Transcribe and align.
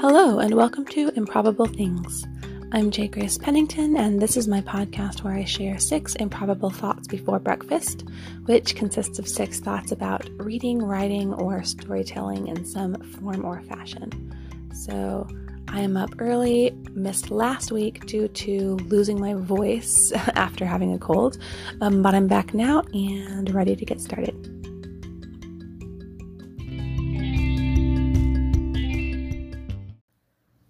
Hello, 0.00 0.38
and 0.38 0.54
welcome 0.54 0.84
to 0.84 1.10
Improbable 1.16 1.66
Things. 1.66 2.24
I'm 2.70 2.92
J. 2.92 3.08
Grace 3.08 3.36
Pennington, 3.36 3.96
and 3.96 4.22
this 4.22 4.36
is 4.36 4.46
my 4.46 4.60
podcast 4.60 5.24
where 5.24 5.34
I 5.34 5.42
share 5.42 5.76
six 5.80 6.14
improbable 6.14 6.70
thoughts 6.70 7.08
before 7.08 7.40
breakfast, 7.40 8.04
which 8.46 8.76
consists 8.76 9.18
of 9.18 9.26
six 9.26 9.58
thoughts 9.58 9.90
about 9.90 10.30
reading, 10.36 10.80
writing, 10.80 11.34
or 11.34 11.64
storytelling 11.64 12.46
in 12.46 12.64
some 12.64 12.94
form 13.14 13.44
or 13.44 13.60
fashion. 13.62 14.32
So, 14.72 15.26
I 15.66 15.80
am 15.80 15.96
up 15.96 16.10
early, 16.20 16.70
missed 16.92 17.32
last 17.32 17.72
week 17.72 18.06
due 18.06 18.28
to 18.28 18.76
losing 18.86 19.20
my 19.20 19.34
voice 19.34 20.12
after 20.14 20.64
having 20.64 20.94
a 20.94 20.98
cold, 21.00 21.38
um, 21.80 22.02
but 22.02 22.14
I'm 22.14 22.28
back 22.28 22.54
now 22.54 22.82
and 22.94 23.52
ready 23.52 23.74
to 23.74 23.84
get 23.84 24.00
started. 24.00 24.37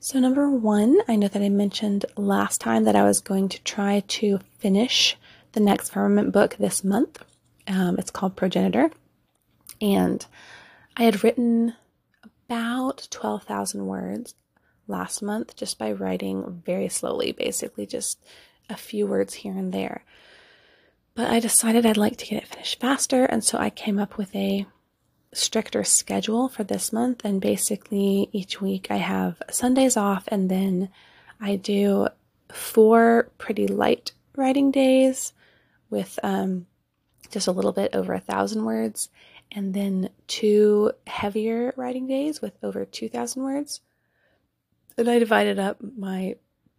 So, 0.09 0.19
number 0.19 0.49
one, 0.49 1.03
I 1.07 1.17
know 1.17 1.29
that 1.29 1.43
I 1.43 1.51
mentioned 1.51 2.07
last 2.17 2.63
time 2.63 2.85
that 2.85 2.97
I 2.97 3.05
was 3.05 3.21
going 3.21 3.51
to 3.51 3.63
try 3.63 4.03
to 4.09 4.39
finish 4.57 5.19
the 5.53 5.61
next 5.61 5.91
firmament 5.91 6.33
book 6.33 6.57
this 6.59 6.83
month. 6.83 7.23
Um, 7.67 7.99
it's 7.99 8.11
called 8.11 8.35
Progenitor. 8.35 8.91
And 9.83 10.25
I 10.97 11.03
had 11.03 11.23
written 11.23 11.75
about 12.25 13.07
12,000 13.11 13.85
words 13.85 14.35
last 14.87 15.21
month 15.21 15.55
just 15.57 15.79
by 15.79 15.93
writing 15.93 16.63
very 16.65 16.89
slowly, 16.89 17.33
basically 17.33 17.85
just 17.85 18.19
a 18.71 18.79
few 18.79 19.07
words 19.07 19.35
here 19.35 19.53
and 19.53 19.75
there. 19.75 20.05
But 21.17 21.29
I 21.31 21.39
decided 21.39 21.85
I'd 21.85 21.99
like 21.99 22.17
to 22.17 22.25
get 22.25 22.45
it 22.45 22.49
finished 22.49 22.81
faster, 22.81 23.27
and 23.27 23.45
so 23.45 23.59
I 23.59 23.69
came 23.69 23.99
up 23.99 24.17
with 24.17 24.35
a 24.35 24.67
stricter 25.33 25.85
schedule 25.85 26.49
for 26.49 26.65
this 26.65 26.93
month. 26.93 27.25
And 27.25 27.41
basically, 27.41 28.29
each 28.33 28.61
week 28.61 28.89
I 28.91 28.97
have 28.97 29.43
Sundays 29.51 29.97
off, 29.97 30.25
and 30.29 30.51
then 30.51 30.89
I 31.41 31.57
do 31.57 32.09
four 32.53 33.31
pretty 33.39 33.67
light 33.67 34.13
writing 34.37 34.71
days 34.71 35.33
with 35.91 36.19
um, 36.23 36.67
just 37.31 37.47
a 37.47 37.53
little 37.53 37.73
bit 37.73 37.95
over 37.95 38.13
a 38.15 38.21
thousand 38.21 38.65
words, 38.65 39.09
and 39.53 39.75
then 39.75 40.11
two 40.27 40.93
heavier 41.07 41.73
writing 41.77 42.07
days 42.07 42.41
with 42.41 42.53
over 42.63 42.85
2,000 42.85 43.43
words. 43.43 43.81
And 44.97 45.09
I 45.09 45.19
divided 45.19 45.59
up 45.59 45.79
my 45.97 46.37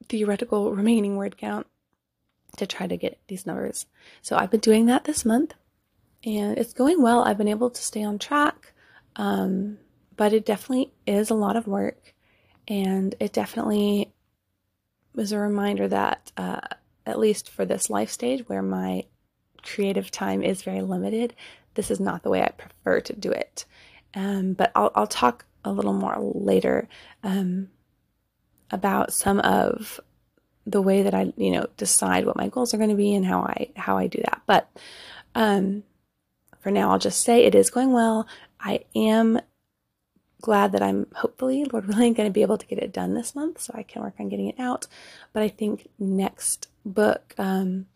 theoretical 0.08 0.73
remaining 0.73 1.16
word 1.16 1.38
count 1.38 1.68
to 2.58 2.68
try 2.68 2.88
to 2.88 2.98
get 2.98 3.20
these 3.28 3.45
numbers. 3.45 3.86
So 4.22 4.36
I've 4.36 4.52
been 4.52 4.60
doing 4.60 4.88
that 4.88 5.06
this 5.06 5.23
month 5.26 5.54
and 6.25 6.58
it's 6.58 6.73
going 6.73 7.02
well. 7.02 7.23
I've 7.23 7.38
been 7.38 7.48
able 7.48 7.70
to 7.70 7.81
stay 7.81 8.03
on 8.03 8.20
track, 8.20 8.73
um, 9.16 9.78
but 10.16 10.34
it 10.34 10.45
definitely 10.45 10.92
is 11.06 11.30
a 11.30 11.36
lot 11.36 11.56
of 11.56 11.67
work, 11.67 12.14
and 12.67 13.16
it 13.20 13.34
definitely 13.34 14.11
was 15.14 15.31
a 15.31 15.39
reminder 15.39 15.88
that, 15.88 16.31
uh, 16.38 16.61
at 17.06 17.20
least 17.20 17.50
for 17.50 17.66
this 17.66 17.89
life 17.89 18.09
stage 18.09 18.48
where 18.48 18.61
my 18.61 19.03
creative 19.64 20.11
time 20.11 20.44
is 20.44 20.61
very 20.61 20.81
limited, 20.81 21.36
this 21.73 21.92
is 21.92 22.00
not 22.00 22.23
the 22.23 22.30
way 22.30 22.42
I 22.42 22.50
prefer 22.50 23.02
to 23.02 23.14
do 23.14 23.31
it. 23.31 23.66
Um, 24.14 24.54
but 24.54 24.72
I'll, 24.76 24.92
I'll 24.95 25.08
talk 25.08 25.45
a 25.64 25.72
little 25.72 25.94
more 25.94 26.17
later 26.20 26.88
um, 27.23 27.70
about 28.72 29.14
some 29.14 29.39
of 29.39 30.00
the 30.66 30.81
way 30.81 31.04
that 31.04 31.14
I, 31.14 31.33
you 31.36 31.52
know, 31.52 31.67
decide 31.78 32.26
what 32.26 32.38
my 32.38 32.48
goals 32.48 32.73
are 32.73 32.78
going 32.78 32.89
to 32.89 32.95
be 32.95 33.16
and 33.16 33.26
how 33.26 33.42
I 33.42 33.70
how 33.76 33.98
I 33.98 34.08
do 34.08 34.20
that. 34.23 34.42
But 34.45 34.70
um, 35.36 35.83
for 36.60 36.72
now, 36.72 36.92
I'll 36.92 37.00
just 37.00 37.22
say 37.22 37.44
it 37.44 37.56
is 37.56 37.70
going 37.70 37.92
well. 37.94 38.28
I 38.60 38.86
am 38.96 39.40
glad 40.42 40.72
that 40.72 40.82
I'm 40.82 41.08
hopefully, 41.16 41.66
Lord 41.66 41.88
willing, 41.88 42.14
going 42.14 42.30
to 42.30 42.34
be 42.34 42.42
able 42.42 42.58
to 42.58 42.66
get 42.66 42.80
it 42.80 42.94
done 42.94 43.14
this 43.14 43.36
month 43.36 43.62
so 43.62 43.74
I 43.76 43.84
can 43.84 44.02
work 44.02 44.16
on 44.20 44.30
getting 44.30 44.48
it 44.48 44.60
out. 44.60 44.88
But 45.34 45.44
I 45.44 45.50
think 45.50 45.89
next 45.98 46.67
book, 46.86 47.33
um, 47.38 47.88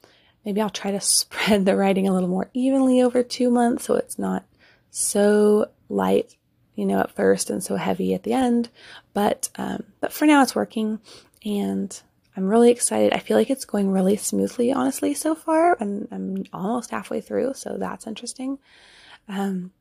maybe 0.46 0.62
I'll 0.62 0.70
try 0.70 0.92
to 0.92 1.02
spread 1.02 1.66
the 1.66 1.76
writing 1.76 2.08
a 2.08 2.14
little 2.14 2.30
more 2.30 2.50
evenly 2.54 3.02
over 3.02 3.24
two 3.24 3.50
months 3.50 3.86
so 3.86 3.96
it's 3.96 4.20
not 4.20 4.44
so 4.92 5.70
light, 5.90 6.36
you 6.76 6.86
know, 6.86 7.00
at 7.00 7.12
first 7.12 7.50
and 7.50 7.64
so 7.64 7.76
heavy 7.76 8.14
at 8.14 8.24
the 8.24 8.34
end. 8.34 8.70
But 9.14 9.50
um, 9.56 9.84
but 10.00 10.14
for 10.14 10.26
now, 10.26 10.42
it's 10.42 10.56
working, 10.56 11.00
and 11.44 12.00
I'm 12.36 12.46
really 12.46 12.72
excited. 12.72 13.14
I 13.14 13.20
feel 13.20 13.38
like 13.38 13.50
it's 13.50 13.66
going 13.66 13.92
really 13.92 14.18
smoothly, 14.18 14.72
honestly, 14.72 15.14
so 15.14 15.36
far, 15.36 15.78
and 15.80 16.08
I'm 16.12 16.46
almost 16.52 16.92
halfway 16.92 17.22
through, 17.22 17.54
so 17.54 17.78
that's 17.78 18.08
interesting. 18.08 18.58
Um, 19.28 19.72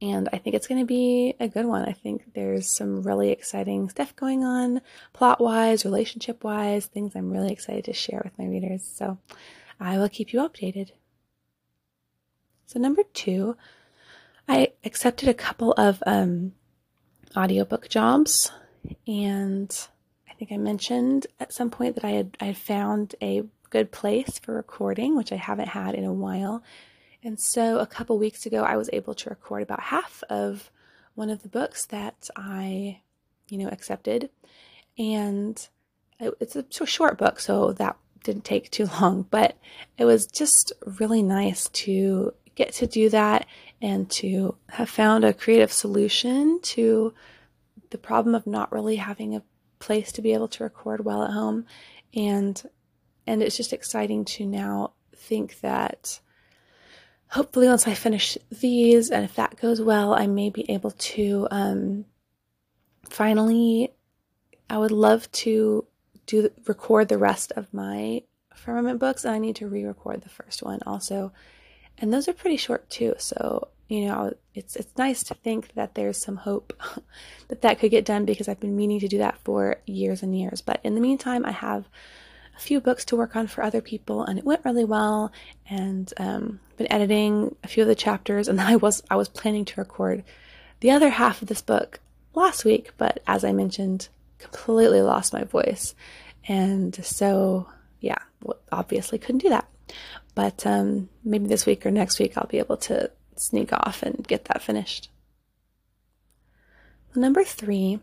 and 0.00 0.28
I 0.32 0.38
think 0.38 0.54
it's 0.56 0.66
going 0.66 0.80
to 0.80 0.86
be 0.86 1.34
a 1.38 1.48
good 1.48 1.66
one. 1.66 1.84
I 1.84 1.92
think 1.92 2.34
there's 2.34 2.70
some 2.70 3.02
really 3.02 3.30
exciting 3.30 3.88
stuff 3.88 4.14
going 4.16 4.44
on, 4.44 4.80
plot 5.12 5.40
wise, 5.40 5.84
relationship 5.84 6.42
wise, 6.42 6.86
things 6.86 7.14
I'm 7.14 7.30
really 7.30 7.52
excited 7.52 7.84
to 7.84 7.92
share 7.92 8.20
with 8.24 8.36
my 8.38 8.46
readers. 8.46 8.82
So 8.84 9.18
I 9.78 9.98
will 9.98 10.08
keep 10.08 10.32
you 10.32 10.40
updated. 10.40 10.90
So, 12.66 12.80
number 12.80 13.02
two, 13.12 13.56
I 14.48 14.72
accepted 14.84 15.28
a 15.28 15.34
couple 15.34 15.72
of 15.72 16.02
um, 16.06 16.54
audiobook 17.36 17.88
jobs 17.88 18.50
and 19.06 19.70
think 20.44 20.58
I 20.58 20.60
mentioned 20.60 21.28
at 21.38 21.52
some 21.52 21.70
point 21.70 21.94
that 21.94 22.04
I 22.04 22.10
had 22.10 22.36
I 22.40 22.46
had 22.46 22.56
found 22.56 23.14
a 23.22 23.44
good 23.70 23.92
place 23.92 24.40
for 24.40 24.52
recording, 24.52 25.16
which 25.16 25.30
I 25.30 25.36
haven't 25.36 25.68
had 25.68 25.94
in 25.94 26.04
a 26.04 26.12
while. 26.12 26.64
And 27.22 27.38
so 27.38 27.78
a 27.78 27.86
couple 27.86 28.18
weeks 28.18 28.44
ago, 28.44 28.64
I 28.64 28.76
was 28.76 28.90
able 28.92 29.14
to 29.14 29.30
record 29.30 29.62
about 29.62 29.80
half 29.80 30.24
of 30.28 30.68
one 31.14 31.30
of 31.30 31.44
the 31.44 31.48
books 31.48 31.86
that 31.86 32.28
I, 32.34 33.02
you 33.50 33.58
know, 33.58 33.68
accepted. 33.68 34.30
And 34.98 35.64
it's 36.18 36.56
a 36.56 36.86
short 36.86 37.18
book, 37.18 37.38
so 37.38 37.72
that 37.74 37.96
didn't 38.24 38.44
take 38.44 38.68
too 38.68 38.86
long, 39.00 39.28
but 39.30 39.56
it 39.96 40.06
was 40.06 40.26
just 40.26 40.72
really 40.98 41.22
nice 41.22 41.68
to 41.68 42.34
get 42.56 42.72
to 42.74 42.88
do 42.88 43.08
that 43.10 43.46
and 43.80 44.10
to 44.10 44.56
have 44.70 44.90
found 44.90 45.22
a 45.24 45.32
creative 45.32 45.72
solution 45.72 46.58
to 46.62 47.14
the 47.90 47.98
problem 47.98 48.34
of 48.34 48.44
not 48.44 48.72
really 48.72 48.96
having 48.96 49.36
a 49.36 49.42
place 49.82 50.12
to 50.12 50.22
be 50.22 50.32
able 50.32 50.48
to 50.48 50.64
record 50.64 51.04
well 51.04 51.24
at 51.24 51.32
home. 51.32 51.66
And 52.14 52.62
and 53.26 53.42
it's 53.42 53.56
just 53.56 53.72
exciting 53.72 54.24
to 54.24 54.46
now 54.46 54.92
think 55.14 55.60
that 55.60 56.20
hopefully 57.28 57.66
once 57.66 57.86
I 57.86 57.94
finish 57.94 58.38
these 58.50 59.10
and 59.10 59.24
if 59.24 59.34
that 59.36 59.60
goes 59.60 59.80
well 59.80 60.14
I 60.14 60.26
may 60.26 60.50
be 60.50 60.70
able 60.70 60.90
to 60.90 61.48
um 61.50 62.04
finally 63.08 63.92
I 64.68 64.78
would 64.78 64.90
love 64.90 65.30
to 65.32 65.86
do 66.26 66.50
record 66.66 67.08
the 67.08 67.18
rest 67.18 67.52
of 67.56 67.72
my 67.72 68.22
firmament 68.54 69.00
books 69.00 69.24
and 69.24 69.34
I 69.34 69.38
need 69.38 69.56
to 69.56 69.68
re-record 69.68 70.22
the 70.22 70.28
first 70.28 70.62
one 70.62 70.80
also 70.86 71.32
and 72.02 72.12
those 72.12 72.28
are 72.28 72.34
pretty 72.34 72.58
short 72.58 72.90
too 72.90 73.14
so 73.16 73.68
you 73.92 74.06
know, 74.06 74.32
it's 74.54 74.74
it's 74.74 74.96
nice 74.96 75.22
to 75.24 75.34
think 75.34 75.74
that 75.74 75.94
there's 75.94 76.16
some 76.16 76.36
hope 76.36 76.72
that 77.48 77.60
that 77.60 77.78
could 77.78 77.90
get 77.90 78.06
done 78.06 78.24
because 78.24 78.48
I've 78.48 78.58
been 78.58 78.74
meaning 78.74 79.00
to 79.00 79.08
do 79.08 79.18
that 79.18 79.36
for 79.44 79.76
years 79.84 80.22
and 80.22 80.34
years. 80.34 80.62
But 80.62 80.80
in 80.82 80.94
the 80.94 81.00
meantime, 81.02 81.44
I 81.44 81.50
have 81.50 81.84
a 82.56 82.58
few 82.58 82.80
books 82.80 83.04
to 83.06 83.16
work 83.16 83.36
on 83.36 83.48
for 83.48 83.62
other 83.62 83.82
people, 83.82 84.24
and 84.24 84.38
it 84.38 84.46
went 84.46 84.64
really 84.64 84.86
well. 84.86 85.30
And 85.68 86.10
um, 86.16 86.60
been 86.78 86.90
editing 86.90 87.54
a 87.62 87.68
few 87.68 87.82
of 87.82 87.88
the 87.88 87.94
chapters, 87.94 88.48
and 88.48 88.60
I 88.72 88.76
was 88.76 89.02
I 89.10 89.16
was 89.16 89.28
planning 89.28 89.66
to 89.66 89.80
record 89.80 90.24
the 90.80 90.92
other 90.92 91.10
half 91.10 91.42
of 91.42 91.48
this 91.48 91.60
book 91.60 92.00
last 92.34 92.64
week, 92.64 92.92
but 92.96 93.22
as 93.26 93.44
I 93.44 93.52
mentioned, 93.52 94.08
completely 94.38 95.02
lost 95.02 95.34
my 95.34 95.44
voice, 95.44 95.94
and 96.48 96.94
so 97.04 97.68
yeah, 98.00 98.20
obviously 98.72 99.18
couldn't 99.18 99.42
do 99.42 99.50
that. 99.50 99.68
But 100.34 100.66
um, 100.66 101.08
maybe 101.24 101.46
this 101.46 101.66
week 101.66 101.84
or 101.84 101.90
next 101.90 102.18
week 102.18 102.36
I'll 102.36 102.46
be 102.46 102.58
able 102.58 102.78
to 102.78 103.10
sneak 103.36 103.72
off 103.72 104.02
and 104.02 104.26
get 104.26 104.46
that 104.46 104.62
finished. 104.62 105.10
Number 107.14 107.44
three, 107.44 108.00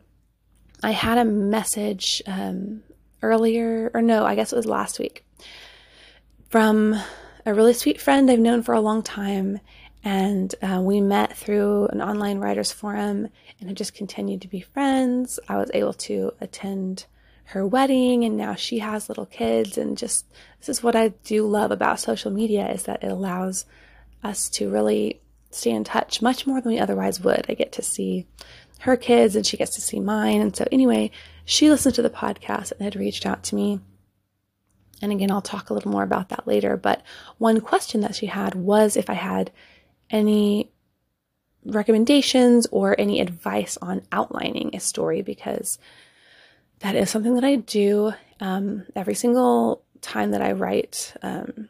I 0.84 0.92
had 0.92 1.18
a 1.18 1.26
message 1.26 2.22
um, 2.28 2.84
earlier, 3.22 3.90
or 3.94 4.02
no, 4.02 4.26
I 4.26 4.36
guess 4.36 4.54
it 4.54 4.56
was 4.56 4.66
last 4.66 5.00
week, 5.00 5.26
from 6.50 6.96
a 7.46 7.54
really 7.54 7.74
sweet 7.74 8.00
friend 8.00 8.30
I've 8.30 8.40
known 8.40 8.64
for 8.64 8.74
a 8.74 8.82
long 8.82 9.02
time. 9.02 9.60
And 10.04 10.54
uh, 10.62 10.80
we 10.82 11.02
met 11.02 11.36
through 11.36 11.88
an 11.88 12.02
online 12.02 12.38
writers 12.38 12.72
forum 12.72 13.28
and 13.60 13.70
have 13.70 13.78
just 13.78 13.94
continued 13.94 14.42
to 14.44 14.48
be 14.48 14.62
friends. 14.62 15.40
I 15.50 15.58
was 15.58 15.70
able 15.74 15.94
to 15.94 16.32
attend 16.40 17.06
her 17.50 17.66
wedding 17.66 18.24
and 18.26 18.38
now 18.38 18.54
she 18.54 18.78
has 18.78 19.10
little 19.10 19.26
kids 19.26 19.78
and 19.78 19.98
just 19.98 20.26
this 20.60 20.70
is 20.70 20.84
what 20.84 20.96
I 20.96 21.10
do 21.24 21.48
love 21.48 21.72
about 21.72 22.00
social 22.00 22.30
media 22.30 22.70
is 22.70 22.84
that 22.84 23.04
it 23.04 23.12
allows 23.12 23.66
us 24.24 24.50
to 24.52 24.70
really 24.70 25.20
stay 25.50 25.72
in 25.72 25.84
touch 25.84 26.22
much 26.22 26.46
more 26.46 26.62
than 26.62 26.72
we 26.72 26.80
otherwise 26.80 27.20
would. 27.22 27.46
I 27.50 27.56
get 27.56 27.72
to 27.74 27.82
see 27.82 28.28
her 28.82 28.96
kids 28.96 29.36
and 29.36 29.46
she 29.46 29.58
gets 29.58 29.76
to 29.76 29.82
see 29.82 30.00
mine. 30.00 30.42
And 30.42 30.56
so, 30.56 30.66
anyway, 30.72 31.10
she 31.44 31.72
listened 31.72 31.96
to 31.96 32.04
the 32.04 32.10
podcast 32.10 32.72
and 32.74 32.82
had 32.82 32.96
reached 32.96 33.26
out 33.26 33.44
to 33.46 33.56
me. 33.56 33.80
And 35.02 35.12
again, 35.12 35.32
I'll 35.32 35.42
talk 35.42 35.70
a 35.70 35.74
little 35.74 35.92
more 35.92 36.04
about 36.04 36.30
that 36.30 36.48
later. 36.48 36.78
But 36.78 37.02
one 37.40 37.62
question 37.62 38.02
that 38.02 38.16
she 38.16 38.28
had 38.28 38.54
was 38.54 38.96
if 38.96 39.10
I 39.10 39.14
had 39.14 39.52
any 40.12 40.72
recommendations 41.66 42.68
or 42.72 42.96
any 43.00 43.20
advice 43.22 43.78
on 43.82 44.04
outlining 44.12 44.76
a 44.76 44.80
story 44.80 45.22
because 45.24 45.80
that 46.80 46.96
is 46.96 47.10
something 47.10 47.36
that 47.36 47.44
I 47.44 47.56
do 47.56 48.14
um, 48.40 48.86
every 48.96 49.16
single 49.16 49.84
time 50.02 50.32
that 50.32 50.42
I 50.42 50.54
write, 50.54 51.14
um, 51.22 51.70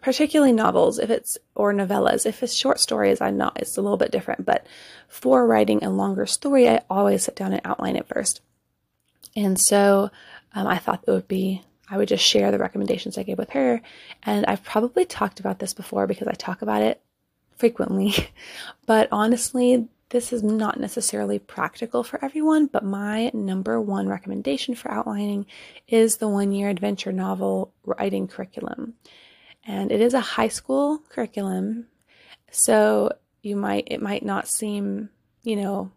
particularly 0.00 0.52
novels, 0.52 0.98
if 0.98 1.10
it's 1.10 1.36
or 1.54 1.72
novellas. 1.72 2.26
If 2.26 2.42
it's 2.42 2.54
short 2.54 2.78
stories, 2.78 3.20
I'm 3.20 3.36
not. 3.36 3.60
It's 3.60 3.76
a 3.76 3.82
little 3.82 3.96
bit 3.96 4.12
different. 4.12 4.44
But 4.44 4.66
for 5.08 5.46
writing 5.46 5.82
a 5.82 5.90
longer 5.90 6.26
story, 6.26 6.68
I 6.68 6.82
always 6.88 7.24
sit 7.24 7.36
down 7.36 7.52
and 7.52 7.62
outline 7.64 7.96
it 7.96 8.06
first. 8.06 8.40
And 9.36 9.58
so 9.60 10.10
um, 10.54 10.66
I 10.66 10.78
thought 10.78 11.04
it 11.06 11.10
would 11.10 11.28
be 11.28 11.62
I 11.88 11.96
would 11.96 12.08
just 12.08 12.24
share 12.24 12.50
the 12.50 12.58
recommendations 12.58 13.18
I 13.18 13.24
gave 13.24 13.38
with 13.38 13.50
her. 13.50 13.82
And 14.22 14.46
I've 14.46 14.64
probably 14.64 15.04
talked 15.04 15.40
about 15.40 15.58
this 15.58 15.74
before 15.74 16.06
because 16.06 16.28
I 16.28 16.32
talk 16.32 16.62
about 16.62 16.82
it 16.82 17.00
frequently. 17.56 18.14
but 18.86 19.08
honestly, 19.12 19.88
this 20.10 20.32
is 20.32 20.42
not 20.42 20.78
necessarily 20.78 21.38
practical 21.38 22.04
for 22.04 22.24
everyone, 22.24 22.66
but 22.66 22.84
my 22.84 23.30
number 23.34 23.80
one 23.80 24.08
recommendation 24.08 24.74
for 24.74 24.90
outlining 24.90 25.46
is 25.88 26.16
the 26.16 26.28
one 26.28 26.52
year 26.52 26.68
adventure 26.68 27.12
novel 27.12 27.72
writing 27.84 28.28
curriculum. 28.28 28.94
And 29.66 29.90
it 29.90 30.00
is 30.00 30.14
a 30.14 30.20
high 30.20 30.48
school 30.48 30.98
curriculum. 31.08 31.86
So 32.50 33.10
you 33.42 33.56
might, 33.56 33.88
it 33.90 34.02
might 34.02 34.24
not 34.24 34.48
seem, 34.48 35.10
you 35.42 35.56
know, 35.56 35.90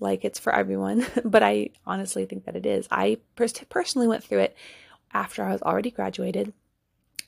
like 0.00 0.24
it's 0.24 0.38
for 0.38 0.54
everyone, 0.54 1.06
but 1.24 1.42
I 1.42 1.70
honestly 1.86 2.26
think 2.26 2.46
that 2.46 2.56
it 2.56 2.66
is. 2.66 2.88
I 2.90 3.18
personally 3.36 4.08
went 4.08 4.24
through 4.24 4.40
it 4.40 4.56
after 5.12 5.44
I 5.44 5.52
was 5.52 5.62
already 5.62 5.90
graduated 5.90 6.52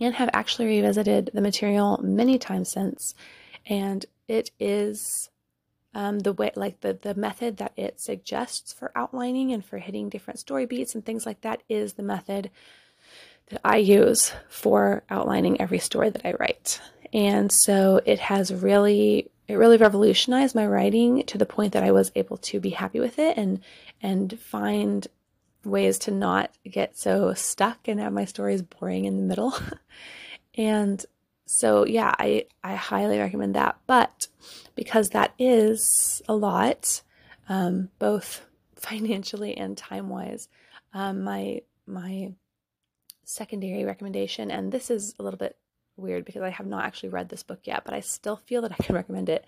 and 0.01 0.15
have 0.15 0.31
actually 0.33 0.67
revisited 0.67 1.31
the 1.33 1.41
material 1.41 2.01
many 2.03 2.39
times 2.39 2.71
since. 2.71 3.15
And 3.67 4.05
it 4.29 4.51
is 4.59 5.31
um, 5.97 6.19
the 6.19 6.35
way 6.35 6.53
like 6.55 6.83
the 6.83 6.93
the 7.01 7.15
method 7.15 7.57
that 7.57 7.73
it 7.75 7.99
suggests 7.99 8.71
for 8.71 8.93
outlining 8.95 9.51
and 9.51 9.65
for 9.65 9.79
hitting 9.79 10.11
different 10.11 10.39
story 10.39 10.67
beats 10.67 10.95
and 10.95 11.07
things 11.07 11.25
like 11.25 11.41
that 11.41 11.63
is 11.71 11.95
the 11.95 12.03
method 12.03 12.51
that 13.47 13.63
I 13.65 13.79
use 13.79 14.31
for 14.51 15.05
outlining 15.09 15.59
every 15.59 15.79
story 15.79 16.11
that 16.11 16.27
I 16.27 16.35
write. 16.39 16.83
And 17.15 17.51
so 17.51 18.03
it 18.05 18.19
has 18.19 18.53
really 18.53 19.31
it 19.49 19.55
really 19.55 19.79
revolutionized 19.79 20.55
my 20.55 20.67
writing 20.67 21.25
to 21.25 21.39
the 21.39 21.47
point 21.47 21.73
that 21.73 21.83
I 21.83 21.93
was 21.93 22.13
able 22.15 22.37
to 22.39 22.61
be 22.61 22.71
happy 22.71 23.01
with 23.01 23.19
it 23.19 23.39
and 23.39 23.61
and 24.03 24.39
find 24.39 25.07
ways 25.65 25.99
to 26.01 26.11
not 26.11 26.51
get 26.71 26.99
so 26.99 27.33
stuck 27.33 27.89
and 27.89 28.01
have 28.01 28.13
my 28.13 28.27
stories 28.27 28.61
boring 28.61 29.07
in 29.07 29.17
the 29.17 29.23
middle. 29.23 29.55
and 30.57 31.03
so 31.47 31.87
yeah, 31.87 32.13
I 32.19 32.47
I 32.63 32.75
highly 32.75 33.19
recommend 33.19 33.55
that. 33.55 33.79
But 33.87 34.27
because 34.75 35.11
that 35.11 35.33
is 35.39 36.21
a 36.29 36.35
lot, 36.35 37.03
um, 37.49 37.89
both 37.99 38.45
financially 38.77 39.57
and 39.57 39.77
time 39.77 40.09
wise, 40.09 40.49
um, 40.93 41.23
my 41.23 41.63
my 41.87 42.33
secondary 43.25 43.85
recommendation, 43.85 44.51
and 44.51 44.71
this 44.71 44.91
is 44.91 45.15
a 45.19 45.23
little 45.23 45.39
bit 45.39 45.57
weird 45.97 46.25
because 46.25 46.43
I 46.43 46.51
have 46.51 46.67
not 46.67 46.85
actually 46.85 47.09
read 47.09 47.29
this 47.29 47.43
book 47.43 47.61
yet, 47.65 47.83
but 47.85 47.95
I 47.95 48.01
still 48.01 48.37
feel 48.37 48.63
that 48.63 48.73
I 48.73 48.83
can 48.83 48.95
recommend 48.97 49.29
it, 49.29 49.45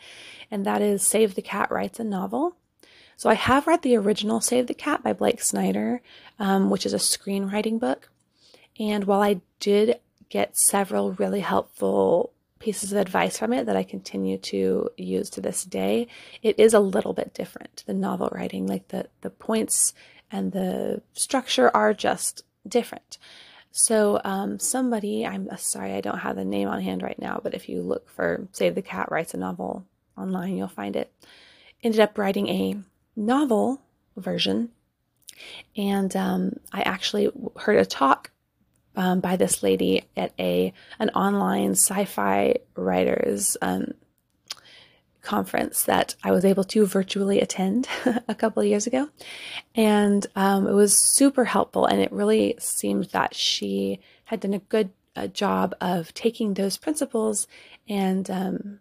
and 0.50 0.64
that 0.64 0.80
is 0.80 1.02
Save 1.02 1.34
the 1.34 1.42
Cat 1.42 1.70
Writes 1.70 1.98
a 2.00 2.04
Novel. 2.04 2.56
So 3.16 3.28
I 3.28 3.34
have 3.34 3.66
read 3.66 3.82
the 3.82 3.96
original 3.96 4.40
Save 4.40 4.68
the 4.68 4.74
Cat 4.74 5.02
by 5.02 5.12
Blake 5.12 5.42
Snyder, 5.42 6.00
um, 6.38 6.70
which 6.70 6.86
is 6.86 6.94
a 6.94 6.98
screenwriting 6.98 7.80
book. 7.80 8.10
And 8.78 9.04
while 9.04 9.20
I 9.20 9.40
did 9.58 9.98
get 10.28 10.56
several 10.56 11.12
really 11.12 11.40
helpful 11.40 12.32
pieces 12.58 12.92
of 12.92 12.98
advice 12.98 13.38
from 13.38 13.52
it 13.52 13.66
that 13.66 13.76
I 13.76 13.82
continue 13.82 14.38
to 14.38 14.90
use 14.96 15.30
to 15.30 15.40
this 15.40 15.64
day, 15.64 16.08
it 16.42 16.58
is 16.58 16.74
a 16.74 16.80
little 16.80 17.12
bit 17.12 17.34
different 17.34 17.84
than 17.86 18.00
novel 18.00 18.28
writing. 18.32 18.66
Like 18.66 18.88
the 18.88 19.08
the 19.20 19.30
points 19.30 19.94
and 20.30 20.52
the 20.52 21.02
structure 21.14 21.74
are 21.74 21.94
just 21.94 22.44
different. 22.66 23.18
So 23.70 24.20
um, 24.24 24.58
somebody, 24.58 25.26
I'm 25.26 25.48
uh, 25.50 25.56
sorry, 25.56 25.92
I 25.92 26.00
don't 26.00 26.18
have 26.18 26.36
the 26.36 26.44
name 26.44 26.68
on 26.68 26.80
hand 26.80 27.02
right 27.02 27.18
now, 27.18 27.40
but 27.42 27.54
if 27.54 27.68
you 27.68 27.82
look 27.82 28.08
for 28.10 28.48
Save 28.52 28.74
the 28.74 28.82
Cat 28.82 29.10
writes 29.10 29.34
a 29.34 29.36
novel 29.36 29.84
online, 30.16 30.56
you'll 30.56 30.68
find 30.68 30.96
it. 30.96 31.12
Ended 31.82 32.00
up 32.00 32.18
writing 32.18 32.48
a 32.48 32.76
novel 33.14 33.80
version, 34.16 34.70
and 35.76 36.14
um, 36.16 36.58
I 36.72 36.82
actually 36.82 37.30
heard 37.56 37.76
a 37.76 37.86
talk 37.86 38.32
um, 38.98 39.20
by 39.20 39.36
this 39.36 39.62
lady 39.62 40.02
at 40.16 40.32
a 40.38 40.72
an 40.98 41.08
online 41.10 41.70
sci-fi 41.70 42.56
writers 42.74 43.56
um, 43.62 43.94
conference 45.22 45.84
that 45.84 46.16
I 46.24 46.32
was 46.32 46.44
able 46.44 46.64
to 46.64 46.84
virtually 46.84 47.40
attend 47.40 47.88
a 48.28 48.34
couple 48.34 48.62
of 48.62 48.68
years 48.68 48.86
ago, 48.86 49.08
and 49.74 50.26
um, 50.36 50.66
it 50.66 50.72
was 50.72 50.98
super 50.98 51.44
helpful. 51.44 51.86
And 51.86 52.00
it 52.02 52.12
really 52.12 52.56
seemed 52.58 53.06
that 53.06 53.34
she 53.34 54.00
had 54.24 54.40
done 54.40 54.54
a 54.54 54.58
good 54.58 54.90
uh, 55.16 55.28
job 55.28 55.74
of 55.80 56.12
taking 56.12 56.54
those 56.54 56.76
principles 56.76 57.46
and 57.88 58.28
um, 58.30 58.80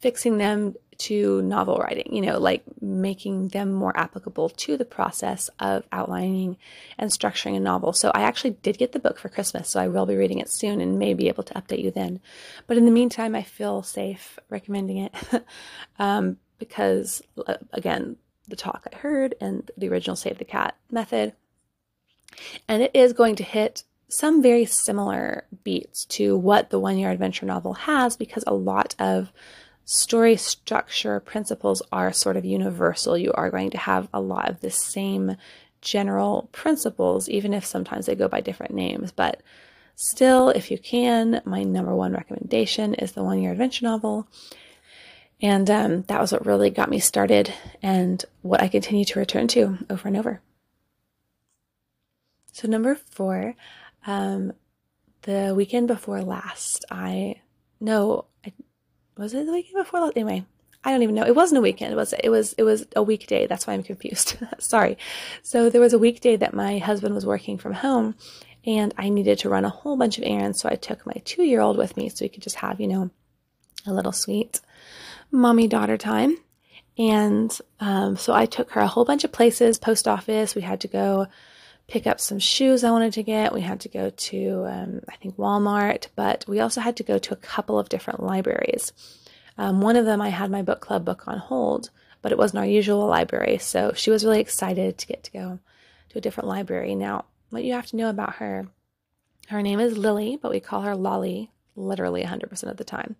fixing 0.00 0.38
them 0.38 0.74
to 0.98 1.40
novel 1.42 1.76
writing, 1.76 2.14
you 2.14 2.20
know, 2.20 2.38
like 2.38 2.62
making 2.80 3.48
them 3.48 3.72
more 3.72 3.96
applicable 3.96 4.48
to 4.50 4.76
the 4.76 4.84
process 4.84 5.48
of 5.60 5.84
outlining 5.92 6.56
and 6.98 7.10
structuring 7.10 7.56
a 7.56 7.60
novel. 7.60 7.92
So 7.92 8.10
I 8.14 8.22
actually 8.22 8.50
did 8.50 8.78
get 8.78 8.92
the 8.92 8.98
book 8.98 9.18
for 9.18 9.28
Christmas, 9.28 9.70
so 9.70 9.80
I 9.80 9.88
will 9.88 10.06
be 10.06 10.16
reading 10.16 10.38
it 10.38 10.50
soon 10.50 10.80
and 10.80 10.98
may 10.98 11.14
be 11.14 11.28
able 11.28 11.44
to 11.44 11.54
update 11.54 11.82
you 11.82 11.92
then. 11.92 12.20
But 12.66 12.78
in 12.78 12.84
the 12.84 12.90
meantime, 12.90 13.36
I 13.36 13.42
feel 13.42 13.82
safe 13.82 14.38
recommending 14.48 14.98
it 14.98 15.14
um, 16.00 16.38
because, 16.58 17.22
uh, 17.46 17.54
again, 17.72 18.16
the 18.48 18.56
talk 18.56 18.88
I 18.92 18.96
heard 18.96 19.36
and 19.40 19.70
the 19.76 19.88
original 19.88 20.16
Save 20.16 20.38
the 20.38 20.44
Cat 20.44 20.74
method. 20.90 21.34
And 22.66 22.82
it 22.82 22.90
is 22.94 23.12
going 23.12 23.36
to 23.36 23.44
hit 23.44 23.84
some 24.08 24.42
very 24.42 24.64
similar 24.64 25.44
beats 25.64 26.06
to 26.06 26.36
what 26.36 26.70
the 26.70 26.78
one 26.78 26.98
year 26.98 27.10
adventure 27.10 27.46
novel 27.46 27.74
has 27.74 28.16
because 28.16 28.42
a 28.46 28.54
lot 28.54 28.94
of 28.98 29.32
story 29.90 30.36
structure 30.36 31.18
principles 31.18 31.80
are 31.90 32.12
sort 32.12 32.36
of 32.36 32.44
universal. 32.44 33.16
You 33.16 33.32
are 33.32 33.48
going 33.48 33.70
to 33.70 33.78
have 33.78 34.06
a 34.12 34.20
lot 34.20 34.50
of 34.50 34.60
the 34.60 34.70
same 34.70 35.36
general 35.80 36.50
principles, 36.52 37.26
even 37.30 37.54
if 37.54 37.64
sometimes 37.64 38.04
they 38.04 38.14
go 38.14 38.28
by 38.28 38.42
different 38.42 38.74
names. 38.74 39.12
But 39.12 39.42
still, 39.96 40.50
if 40.50 40.70
you 40.70 40.76
can, 40.76 41.40
my 41.46 41.62
number 41.62 41.96
one 41.96 42.12
recommendation 42.12 42.92
is 42.92 43.12
the 43.12 43.24
one 43.24 43.40
year 43.40 43.52
adventure 43.52 43.86
novel. 43.86 44.28
And 45.40 45.70
um, 45.70 46.02
that 46.02 46.20
was 46.20 46.32
what 46.32 46.44
really 46.44 46.68
got 46.68 46.90
me 46.90 46.98
started 46.98 47.50
and 47.80 48.22
what 48.42 48.62
I 48.62 48.68
continue 48.68 49.06
to 49.06 49.18
return 49.18 49.48
to 49.48 49.78
over 49.88 50.06
and 50.06 50.18
over. 50.18 50.42
So, 52.52 52.68
number 52.68 52.94
four, 52.94 53.54
um, 54.06 54.52
the 55.22 55.54
weekend 55.56 55.88
before 55.88 56.20
last, 56.20 56.84
I 56.90 57.36
know 57.80 58.26
was 59.18 59.34
it 59.34 59.46
the 59.46 59.52
weekend 59.52 59.84
before 59.84 60.00
last? 60.00 60.16
Anyway, 60.16 60.44
I 60.84 60.90
don't 60.90 61.02
even 61.02 61.14
know. 61.14 61.26
It 61.26 61.34
wasn't 61.34 61.58
a 61.58 61.62
weekend. 61.62 61.92
It 61.92 61.96
was 61.96 62.12
it 62.12 62.28
was 62.30 62.54
it 62.54 62.62
was 62.62 62.86
a 62.94 63.02
weekday. 63.02 63.46
That's 63.46 63.66
why 63.66 63.74
I'm 63.74 63.82
confused. 63.82 64.36
Sorry. 64.58 64.96
So 65.42 65.68
there 65.68 65.80
was 65.80 65.92
a 65.92 65.98
weekday 65.98 66.36
that 66.36 66.54
my 66.54 66.78
husband 66.78 67.14
was 67.14 67.26
working 67.26 67.58
from 67.58 67.72
home 67.74 68.14
and 68.64 68.94
I 68.96 69.08
needed 69.08 69.38
to 69.40 69.48
run 69.48 69.64
a 69.64 69.70
whole 69.70 69.96
bunch 69.96 70.18
of 70.18 70.24
errands. 70.24 70.60
So 70.60 70.68
I 70.70 70.76
took 70.76 71.04
my 71.04 71.20
two 71.24 71.42
year 71.42 71.60
old 71.60 71.76
with 71.76 71.96
me 71.96 72.08
so 72.08 72.24
we 72.24 72.28
could 72.28 72.42
just 72.42 72.56
have, 72.56 72.80
you 72.80 72.86
know, 72.86 73.10
a 73.86 73.92
little 73.92 74.12
sweet 74.12 74.60
mommy 75.30 75.68
daughter 75.68 75.96
time. 75.96 76.36
And 76.96 77.56
um, 77.80 78.16
so 78.16 78.32
I 78.32 78.46
took 78.46 78.70
her 78.72 78.80
a 78.80 78.86
whole 78.86 79.04
bunch 79.04 79.24
of 79.24 79.32
places, 79.32 79.78
post 79.78 80.08
office. 80.08 80.54
We 80.54 80.62
had 80.62 80.80
to 80.80 80.88
go 80.88 81.26
pick 81.88 82.06
up 82.06 82.20
some 82.20 82.38
shoes 82.38 82.84
I 82.84 82.90
wanted 82.90 83.14
to 83.14 83.22
get. 83.22 83.52
We 83.52 83.62
had 83.62 83.80
to 83.80 83.88
go 83.88 84.10
to, 84.10 84.66
um, 84.68 85.00
I 85.08 85.16
think, 85.16 85.36
Walmart, 85.36 86.08
but 86.14 86.44
we 86.46 86.60
also 86.60 86.80
had 86.80 86.96
to 86.96 87.02
go 87.02 87.18
to 87.18 87.32
a 87.32 87.36
couple 87.36 87.78
of 87.78 87.88
different 87.88 88.22
libraries. 88.22 88.92
Um, 89.56 89.80
one 89.80 89.96
of 89.96 90.04
them, 90.04 90.20
I 90.20 90.28
had 90.28 90.50
my 90.50 90.62
book 90.62 90.80
club 90.80 91.04
book 91.04 91.26
on 91.26 91.38
hold, 91.38 91.90
but 92.22 92.30
it 92.30 92.38
wasn't 92.38 92.60
our 92.60 92.66
usual 92.66 93.06
library. 93.06 93.58
So 93.58 93.92
she 93.94 94.10
was 94.10 94.24
really 94.24 94.40
excited 94.40 94.98
to 94.98 95.06
get 95.06 95.24
to 95.24 95.32
go 95.32 95.58
to 96.10 96.18
a 96.18 96.20
different 96.20 96.48
library. 96.48 96.94
Now, 96.94 97.24
what 97.50 97.64
you 97.64 97.72
have 97.72 97.86
to 97.86 97.96
know 97.96 98.10
about 98.10 98.36
her 98.36 98.68
her 99.48 99.62
name 99.62 99.80
is 99.80 99.96
Lily, 99.96 100.38
but 100.40 100.50
we 100.50 100.60
call 100.60 100.82
her 100.82 100.94
Lolly 100.94 101.50
literally 101.74 102.22
100% 102.22 102.62
of 102.64 102.76
the 102.76 102.84
time. 102.84 103.16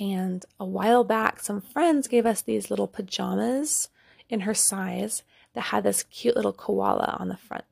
And 0.00 0.44
a 0.58 0.64
while 0.64 1.04
back, 1.04 1.38
some 1.38 1.60
friends 1.60 2.08
gave 2.08 2.26
us 2.26 2.42
these 2.42 2.68
little 2.68 2.88
pajamas 2.88 3.88
in 4.28 4.40
her 4.40 4.54
size 4.54 5.22
that 5.54 5.60
had 5.60 5.84
this 5.84 6.02
cute 6.02 6.34
little 6.34 6.52
koala 6.52 7.16
on 7.20 7.28
the 7.28 7.36
front. 7.36 7.71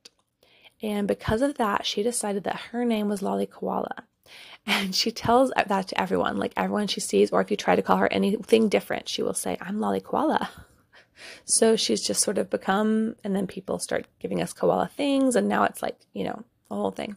And 0.82 1.06
because 1.06 1.42
of 1.42 1.56
that, 1.56 1.84
she 1.84 2.02
decided 2.02 2.44
that 2.44 2.60
her 2.72 2.84
name 2.84 3.08
was 3.08 3.22
Lolly 3.22 3.46
Koala. 3.46 4.04
And 4.66 4.94
she 4.94 5.10
tells 5.10 5.50
that 5.56 5.88
to 5.88 6.00
everyone, 6.00 6.38
like 6.38 6.52
everyone 6.56 6.86
she 6.86 7.00
sees, 7.00 7.30
or 7.30 7.40
if 7.40 7.50
you 7.50 7.56
try 7.56 7.76
to 7.76 7.82
call 7.82 7.96
her 7.96 8.12
anything 8.12 8.68
different, 8.68 9.08
she 9.08 9.22
will 9.22 9.34
say, 9.34 9.56
I'm 9.60 9.80
Lolly 9.80 10.00
Koala. 10.00 10.48
So 11.44 11.76
she's 11.76 12.00
just 12.00 12.22
sort 12.22 12.38
of 12.38 12.48
become, 12.48 13.14
and 13.22 13.36
then 13.36 13.46
people 13.46 13.78
start 13.78 14.06
giving 14.20 14.40
us 14.40 14.54
koala 14.54 14.88
things, 14.88 15.36
and 15.36 15.48
now 15.48 15.64
it's 15.64 15.82
like, 15.82 15.98
you 16.14 16.24
know, 16.24 16.44
a 16.70 16.74
whole 16.74 16.92
thing. 16.92 17.16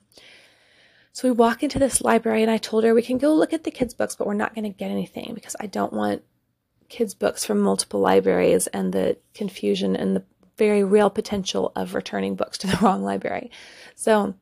So 1.13 1.27
we 1.27 1.31
walk 1.31 1.63
into 1.63 1.79
this 1.79 2.01
library, 2.01 2.41
and 2.41 2.51
I 2.51 2.57
told 2.57 2.83
her 2.83 2.93
we 2.93 3.01
can 3.01 3.17
go 3.17 3.33
look 3.33 3.53
at 3.53 3.63
the 3.63 3.71
kids' 3.71 3.93
books, 3.93 4.15
but 4.15 4.27
we're 4.27 4.33
not 4.33 4.55
going 4.55 4.63
to 4.63 4.77
get 4.77 4.91
anything 4.91 5.31
because 5.33 5.55
I 5.59 5.67
don't 5.67 5.93
want 5.93 6.23
kids' 6.89 7.13
books 7.13 7.45
from 7.45 7.61
multiple 7.61 7.99
libraries 7.99 8.67
and 8.67 8.91
the 8.91 9.17
confusion 9.33 9.95
and 9.95 10.15
the 10.15 10.23
very 10.57 10.83
real 10.83 11.09
potential 11.09 11.71
of 11.75 11.93
returning 11.93 12.35
books 12.35 12.57
to 12.59 12.67
the 12.67 12.77
wrong 12.81 13.03
library. 13.03 13.51
So 13.95 14.35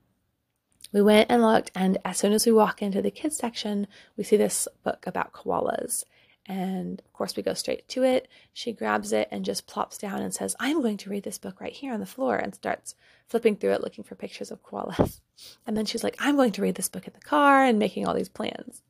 we 0.91 1.01
went 1.01 1.32
and 1.32 1.41
looked, 1.41 1.72
and 1.74 1.98
as 2.03 2.18
soon 2.18 2.34
as 2.34 2.46
we 2.46 2.51
walk 2.51 2.82
into 2.82 3.01
the 3.01 3.12
kids 3.12 3.38
section, 3.38 3.88
we 4.18 4.24
see 4.24 4.38
this 4.38 4.68
book 4.84 5.06
about 5.08 5.32
koalas. 5.32 6.03
And 6.48 7.00
of 7.00 7.13
course, 7.13 7.36
we 7.36 7.44
go 7.44 7.53
straight 7.53 7.88
to 7.89 8.03
it. 8.03 8.27
She 8.51 8.74
grabs 8.74 9.13
it 9.13 9.30
and 9.32 9.46
just 9.46 9.68
plops 9.68 9.98
down 9.98 10.22
and 10.22 10.34
says, 10.34 10.56
I'm 10.60 10.82
going 10.82 10.98
to 10.98 11.10
read 11.10 11.24
this 11.24 11.38
book 11.38 11.62
right 11.62 11.72
here 11.72 11.94
on 11.94 12.00
the 12.00 12.06
floor, 12.06 12.36
and 12.36 12.53
starts 12.53 12.96
flipping 13.27 13.56
through 13.56 13.74
it 13.74 13.82
looking 13.82 14.03
for 14.03 14.15
pictures 14.15 14.51
of 14.51 14.63
koalas. 14.63 15.20
And 15.65 15.75
then 15.75 15.88
she's 15.88 16.03
like, 16.03 16.15
I'm 16.20 16.36
going 16.36 16.51
to 16.51 16.62
read 16.62 16.75
this 16.75 16.89
book 16.89 17.08
in 17.08 17.13
the 17.13 17.25
car 17.25 17.63
and 17.63 17.80
making 17.80 18.06
all 18.06 18.13
these 18.13 18.30
plans. 18.30 18.84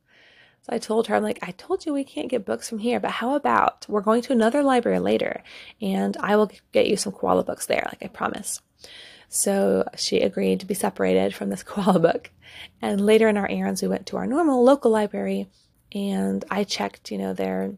So 0.62 0.74
I 0.74 0.78
told 0.78 1.08
her, 1.08 1.16
I'm 1.16 1.24
like, 1.24 1.40
I 1.42 1.52
told 1.52 1.86
you 1.86 1.94
we 1.94 2.04
can't 2.04 2.30
get 2.30 2.46
books 2.46 2.70
from 2.70 2.78
here, 2.78 3.00
but 3.00 3.12
how 3.12 3.36
about 3.36 3.86
we're 3.90 4.02
going 4.02 4.22
to 4.24 4.34
another 4.34 4.62
library 4.62 5.00
later 5.00 5.44
and 5.82 6.16
I 6.18 6.36
will 6.36 6.52
get 6.72 6.88
you 6.88 6.98
some 6.98 7.14
koala 7.14 7.44
books 7.44 7.66
there, 7.66 7.84
like 7.88 8.04
I 8.04 8.08
promise. 8.08 8.62
So 9.28 9.86
she 9.96 10.20
agreed 10.20 10.60
to 10.60 10.68
be 10.68 10.74
separated 10.74 11.34
from 11.34 11.50
this 11.50 11.64
koala 11.72 12.00
book. 12.00 12.30
And 12.82 13.02
later 13.02 13.28
in 13.28 13.38
our 13.38 13.50
errands, 13.50 13.82
we 13.82 13.88
went 13.88 14.06
to 14.08 14.18
our 14.18 14.28
normal 14.28 14.64
local 14.64 14.92
library 14.92 15.48
and 15.94 16.46
I 16.52 16.64
checked, 16.64 17.12
you 17.12 17.18
know, 17.18 17.34
their 17.34 17.74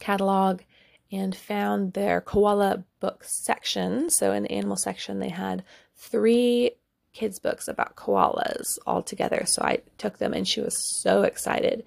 catalog 0.00 0.62
and 1.12 1.34
found 1.36 1.92
their 1.92 2.20
koala 2.20 2.84
book 3.00 3.22
section. 3.24 4.10
So 4.10 4.32
in 4.32 4.42
the 4.42 4.52
animal 4.52 4.76
section, 4.76 5.20
they 5.20 5.28
had 5.28 5.62
three 5.94 6.72
kids' 7.12 7.38
books 7.38 7.68
about 7.68 7.96
koalas 7.96 8.78
all 8.86 9.02
together. 9.02 9.44
So 9.46 9.62
I 9.62 9.78
took 9.96 10.18
them 10.18 10.32
and 10.32 10.46
she 10.46 10.60
was 10.60 10.76
so 10.76 11.22
excited. 11.22 11.84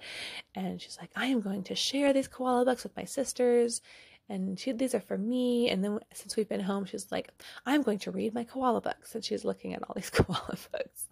And 0.54 0.80
she's 0.80 0.98
like, 1.00 1.10
I 1.16 1.26
am 1.26 1.40
going 1.40 1.64
to 1.64 1.74
share 1.74 2.12
these 2.12 2.28
koala 2.28 2.64
books 2.64 2.82
with 2.82 2.96
my 2.96 3.04
sisters. 3.04 3.80
And 4.28 4.58
she, 4.58 4.72
these 4.72 4.94
are 4.94 5.00
for 5.00 5.18
me. 5.18 5.68
And 5.68 5.84
then 5.84 6.00
since 6.14 6.36
we've 6.36 6.48
been 6.48 6.60
home, 6.60 6.84
she's 6.84 7.10
like, 7.10 7.30
I'm 7.66 7.82
going 7.82 7.98
to 8.00 8.10
read 8.10 8.34
my 8.34 8.44
koala 8.44 8.80
books. 8.80 9.14
And 9.14 9.24
she's 9.24 9.44
looking 9.44 9.74
at 9.74 9.82
all 9.82 9.94
these 9.94 10.10
koala 10.10 10.56
books. 10.72 11.08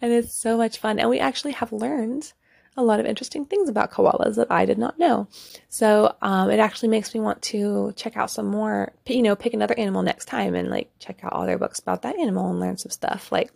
And 0.00 0.12
it's 0.12 0.40
so 0.40 0.56
much 0.56 0.78
fun. 0.78 0.98
And 0.98 1.10
we 1.10 1.20
actually 1.20 1.52
have 1.52 1.72
learned 1.72 2.32
a 2.76 2.82
lot 2.82 3.00
of 3.00 3.06
interesting 3.06 3.44
things 3.44 3.68
about 3.68 3.90
koalas 3.90 4.36
that 4.36 4.50
I 4.50 4.64
did 4.64 4.78
not 4.78 4.98
know. 4.98 5.28
So 5.68 6.14
um, 6.22 6.50
it 6.50 6.60
actually 6.60 6.88
makes 6.88 7.14
me 7.14 7.20
want 7.20 7.42
to 7.42 7.92
check 7.96 8.16
out 8.16 8.30
some 8.30 8.46
more, 8.46 8.92
you 9.06 9.22
know, 9.22 9.34
pick 9.36 9.54
another 9.54 9.74
animal 9.76 10.02
next 10.02 10.26
time 10.26 10.54
and 10.54 10.70
like 10.70 10.90
check 10.98 11.18
out 11.22 11.32
all 11.32 11.46
their 11.46 11.58
books 11.58 11.80
about 11.80 12.02
that 12.02 12.16
animal 12.18 12.48
and 12.50 12.60
learn 12.60 12.78
some 12.78 12.90
stuff. 12.90 13.32
Like 13.32 13.52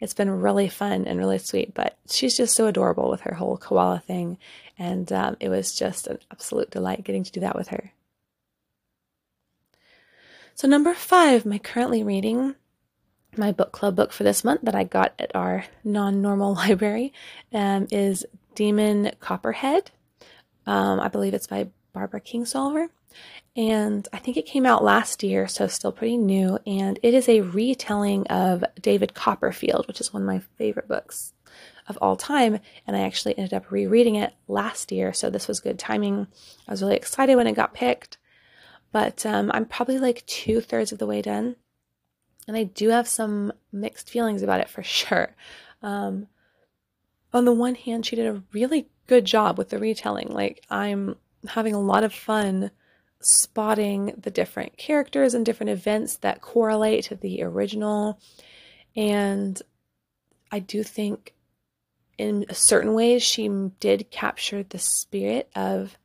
it's 0.00 0.14
been 0.14 0.30
really 0.30 0.68
fun 0.68 1.06
and 1.06 1.18
really 1.18 1.38
sweet, 1.38 1.74
but 1.74 1.98
she's 2.08 2.36
just 2.36 2.54
so 2.54 2.66
adorable 2.66 3.10
with 3.10 3.22
her 3.22 3.34
whole 3.34 3.56
koala 3.56 4.00
thing. 4.06 4.38
And 4.78 5.12
um, 5.12 5.36
it 5.40 5.48
was 5.48 5.74
just 5.74 6.06
an 6.06 6.18
absolute 6.30 6.70
delight 6.70 7.04
getting 7.04 7.24
to 7.24 7.32
do 7.32 7.40
that 7.40 7.56
with 7.56 7.68
her. 7.68 7.92
So, 10.54 10.68
number 10.68 10.94
five, 10.94 11.46
my 11.46 11.58
currently 11.58 12.02
reading 12.04 12.54
my 13.36 13.52
book 13.52 13.72
club 13.72 13.96
book 13.96 14.12
for 14.12 14.24
this 14.24 14.44
month 14.44 14.60
that 14.62 14.74
I 14.74 14.84
got 14.84 15.14
at 15.18 15.34
our 15.34 15.64
non 15.84 16.20
normal 16.20 16.54
library 16.54 17.12
um, 17.52 17.86
is 17.90 18.26
Demon 18.54 19.12
Copperhead. 19.20 19.90
Um, 20.66 21.00
I 21.00 21.08
believe 21.08 21.34
it's 21.34 21.46
by 21.46 21.68
Barbara 21.92 22.20
Kingsolver. 22.20 22.88
And 23.54 24.08
I 24.12 24.18
think 24.18 24.36
it 24.36 24.46
came 24.46 24.64
out 24.64 24.82
last 24.82 25.22
year, 25.22 25.46
so 25.46 25.66
still 25.66 25.92
pretty 25.92 26.16
new. 26.16 26.58
And 26.66 26.98
it 27.02 27.12
is 27.12 27.28
a 27.28 27.42
retelling 27.42 28.26
of 28.28 28.64
David 28.80 29.14
Copperfield, 29.14 29.86
which 29.86 30.00
is 30.00 30.12
one 30.12 30.22
of 30.22 30.26
my 30.26 30.40
favorite 30.56 30.88
books 30.88 31.34
of 31.86 31.98
all 32.00 32.16
time. 32.16 32.60
And 32.86 32.96
I 32.96 33.00
actually 33.00 33.36
ended 33.36 33.52
up 33.52 33.70
rereading 33.70 34.14
it 34.14 34.32
last 34.48 34.90
year, 34.90 35.12
so 35.12 35.28
this 35.28 35.48
was 35.48 35.60
good 35.60 35.78
timing. 35.78 36.26
I 36.66 36.70
was 36.70 36.82
really 36.82 36.96
excited 36.96 37.36
when 37.36 37.46
it 37.46 37.52
got 37.52 37.74
picked. 37.74 38.16
But 38.90 39.24
um, 39.26 39.50
I'm 39.52 39.66
probably 39.66 39.98
like 39.98 40.24
two 40.26 40.60
thirds 40.60 40.92
of 40.92 40.98
the 40.98 41.06
way 41.06 41.22
done. 41.22 41.56
And 42.48 42.56
I 42.56 42.64
do 42.64 42.88
have 42.88 43.08
some 43.08 43.52
mixed 43.70 44.10
feelings 44.10 44.42
about 44.42 44.60
it 44.60 44.68
for 44.68 44.82
sure. 44.82 45.34
Um, 45.82 46.28
on 47.32 47.44
the 47.44 47.52
one 47.52 47.74
hand, 47.74 48.06
she 48.06 48.16
did 48.16 48.26
a 48.26 48.42
really 48.52 48.88
good 49.06 49.24
job 49.24 49.58
with 49.58 49.70
the 49.70 49.78
retelling. 49.78 50.28
Like, 50.28 50.64
I'm 50.70 51.16
having 51.48 51.74
a 51.74 51.80
lot 51.80 52.04
of 52.04 52.12
fun 52.12 52.70
spotting 53.20 54.14
the 54.20 54.30
different 54.30 54.76
characters 54.76 55.34
and 55.34 55.46
different 55.46 55.70
events 55.70 56.16
that 56.18 56.40
correlate 56.40 57.04
to 57.04 57.14
the 57.14 57.42
original. 57.42 58.18
And 58.96 59.60
I 60.50 60.58
do 60.58 60.82
think 60.82 61.34
in 62.18 62.46
certain 62.52 62.94
ways 62.94 63.22
she 63.22 63.48
did 63.80 64.10
capture 64.10 64.62
the 64.62 64.78
spirit 64.78 65.50
of 65.54 65.96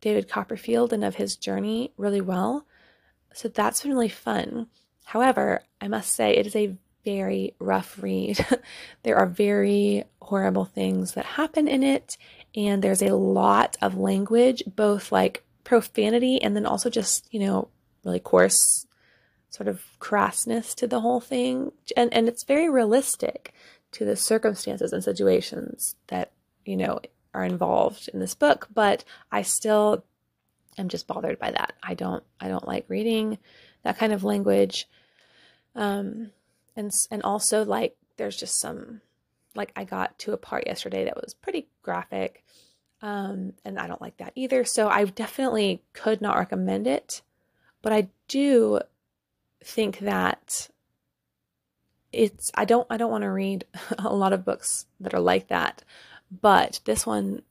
David 0.00 0.28
Copperfield 0.28 0.92
and 0.92 1.04
of 1.04 1.16
his 1.16 1.36
journey 1.36 1.92
really 1.96 2.20
well. 2.20 2.66
So 3.34 3.48
that's 3.48 3.82
been 3.82 3.92
really 3.92 4.08
fun. 4.08 4.68
However, 5.04 5.62
I 5.80 5.88
must 5.88 6.12
say 6.14 6.36
it 6.36 6.46
is 6.46 6.56
a 6.56 6.76
very 7.04 7.54
rough 7.58 8.02
read. 8.02 8.44
there 9.02 9.16
are 9.16 9.26
very 9.26 10.04
horrible 10.20 10.64
things 10.64 11.14
that 11.14 11.24
happen 11.24 11.68
in 11.68 11.82
it, 11.82 12.16
and 12.54 12.82
there's 12.82 13.02
a 13.02 13.14
lot 13.14 13.76
of 13.82 13.96
language, 13.96 14.62
both 14.66 15.12
like 15.12 15.44
profanity 15.64 16.42
and 16.42 16.56
then 16.56 16.66
also 16.66 16.90
just, 16.90 17.32
you 17.32 17.40
know, 17.40 17.68
really 18.04 18.20
coarse 18.20 18.86
sort 19.50 19.68
of 19.68 19.82
crassness 20.00 20.74
to 20.76 20.86
the 20.86 21.00
whole 21.00 21.20
thing. 21.20 21.72
And 21.96 22.12
and 22.12 22.28
it's 22.28 22.44
very 22.44 22.68
realistic 22.68 23.52
to 23.92 24.04
the 24.04 24.16
circumstances 24.16 24.92
and 24.92 25.02
situations 25.02 25.96
that, 26.08 26.32
you 26.64 26.76
know, 26.76 27.00
are 27.34 27.44
involved 27.44 28.08
in 28.12 28.20
this 28.20 28.34
book, 28.34 28.68
but 28.72 29.04
I 29.30 29.42
still 29.42 30.04
am 30.78 30.88
just 30.88 31.06
bothered 31.06 31.38
by 31.38 31.50
that. 31.50 31.74
I 31.82 31.94
don't 31.94 32.24
I 32.40 32.48
don't 32.48 32.66
like 32.66 32.84
reading 32.88 33.38
that 33.82 33.98
kind 33.98 34.12
of 34.12 34.24
language. 34.24 34.88
Um 35.74 36.30
and 36.76 36.92
and 37.10 37.22
also 37.22 37.64
like 37.64 37.96
there's 38.16 38.36
just 38.36 38.60
some 38.60 39.00
like 39.54 39.72
I 39.76 39.84
got 39.84 40.18
to 40.20 40.32
a 40.32 40.36
part 40.36 40.66
yesterday 40.66 41.04
that 41.04 41.16
was 41.16 41.34
pretty 41.34 41.68
graphic 41.82 42.44
um, 43.02 43.54
and 43.64 43.78
I 43.78 43.86
don't 43.86 44.02
like 44.02 44.18
that 44.18 44.32
either. 44.34 44.64
So 44.64 44.88
I 44.88 45.04
definitely 45.04 45.82
could 45.92 46.20
not 46.20 46.36
recommend 46.36 46.86
it, 46.86 47.22
but 47.82 47.92
I 47.92 48.08
do 48.28 48.80
think 49.64 50.00
that 50.00 50.68
it's 52.12 52.50
I 52.54 52.64
don't 52.64 52.86
I 52.90 52.96
don't 52.96 53.10
want 53.10 53.22
to 53.22 53.30
read 53.30 53.64
a 53.98 54.14
lot 54.14 54.32
of 54.32 54.44
books 54.44 54.86
that 55.00 55.14
are 55.14 55.20
like 55.20 55.48
that, 55.48 55.82
but 56.30 56.80
this 56.84 57.06
one 57.06 57.42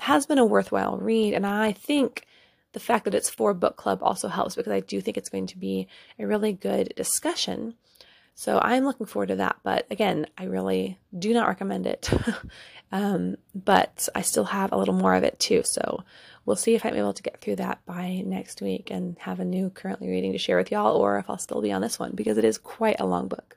has 0.00 0.26
been 0.26 0.38
a 0.38 0.44
worthwhile 0.44 0.98
read 0.98 1.32
and 1.32 1.46
I 1.46 1.72
think 1.72 2.26
the 2.72 2.80
fact 2.80 3.06
that 3.06 3.14
it's 3.14 3.30
for 3.30 3.54
book 3.54 3.76
club 3.76 4.00
also 4.02 4.28
helps 4.28 4.54
because 4.54 4.72
I 4.72 4.80
do 4.80 5.00
think 5.00 5.16
it's 5.16 5.30
going 5.30 5.46
to 5.46 5.58
be 5.58 5.88
a 6.18 6.26
really 6.26 6.52
good 6.52 6.92
discussion 6.94 7.74
so 8.38 8.60
I'm 8.62 8.84
looking 8.84 9.06
forward 9.06 9.28
to 9.28 9.36
that. 9.36 9.56
But 9.64 9.86
again, 9.90 10.26
I 10.36 10.44
really 10.44 10.98
do 11.18 11.32
not 11.32 11.48
recommend 11.48 11.86
it. 11.86 12.10
um, 12.92 13.36
but 13.54 14.10
I 14.14 14.20
still 14.20 14.44
have 14.44 14.72
a 14.72 14.76
little 14.76 14.94
more 14.94 15.14
of 15.14 15.24
it 15.24 15.40
too. 15.40 15.62
So 15.64 16.04
we'll 16.44 16.54
see 16.54 16.74
if 16.74 16.84
I'm 16.84 16.94
able 16.94 17.14
to 17.14 17.22
get 17.22 17.40
through 17.40 17.56
that 17.56 17.80
by 17.86 18.22
next 18.26 18.60
week 18.60 18.90
and 18.90 19.18
have 19.20 19.40
a 19.40 19.44
new 19.44 19.70
currently 19.70 20.10
reading 20.10 20.32
to 20.32 20.38
share 20.38 20.58
with 20.58 20.70
y'all, 20.70 20.96
or 20.96 21.18
if 21.18 21.30
I'll 21.30 21.38
still 21.38 21.62
be 21.62 21.72
on 21.72 21.80
this 21.80 21.98
one 21.98 22.12
because 22.14 22.36
it 22.36 22.44
is 22.44 22.58
quite 22.58 23.00
a 23.00 23.06
long 23.06 23.26
book. 23.26 23.56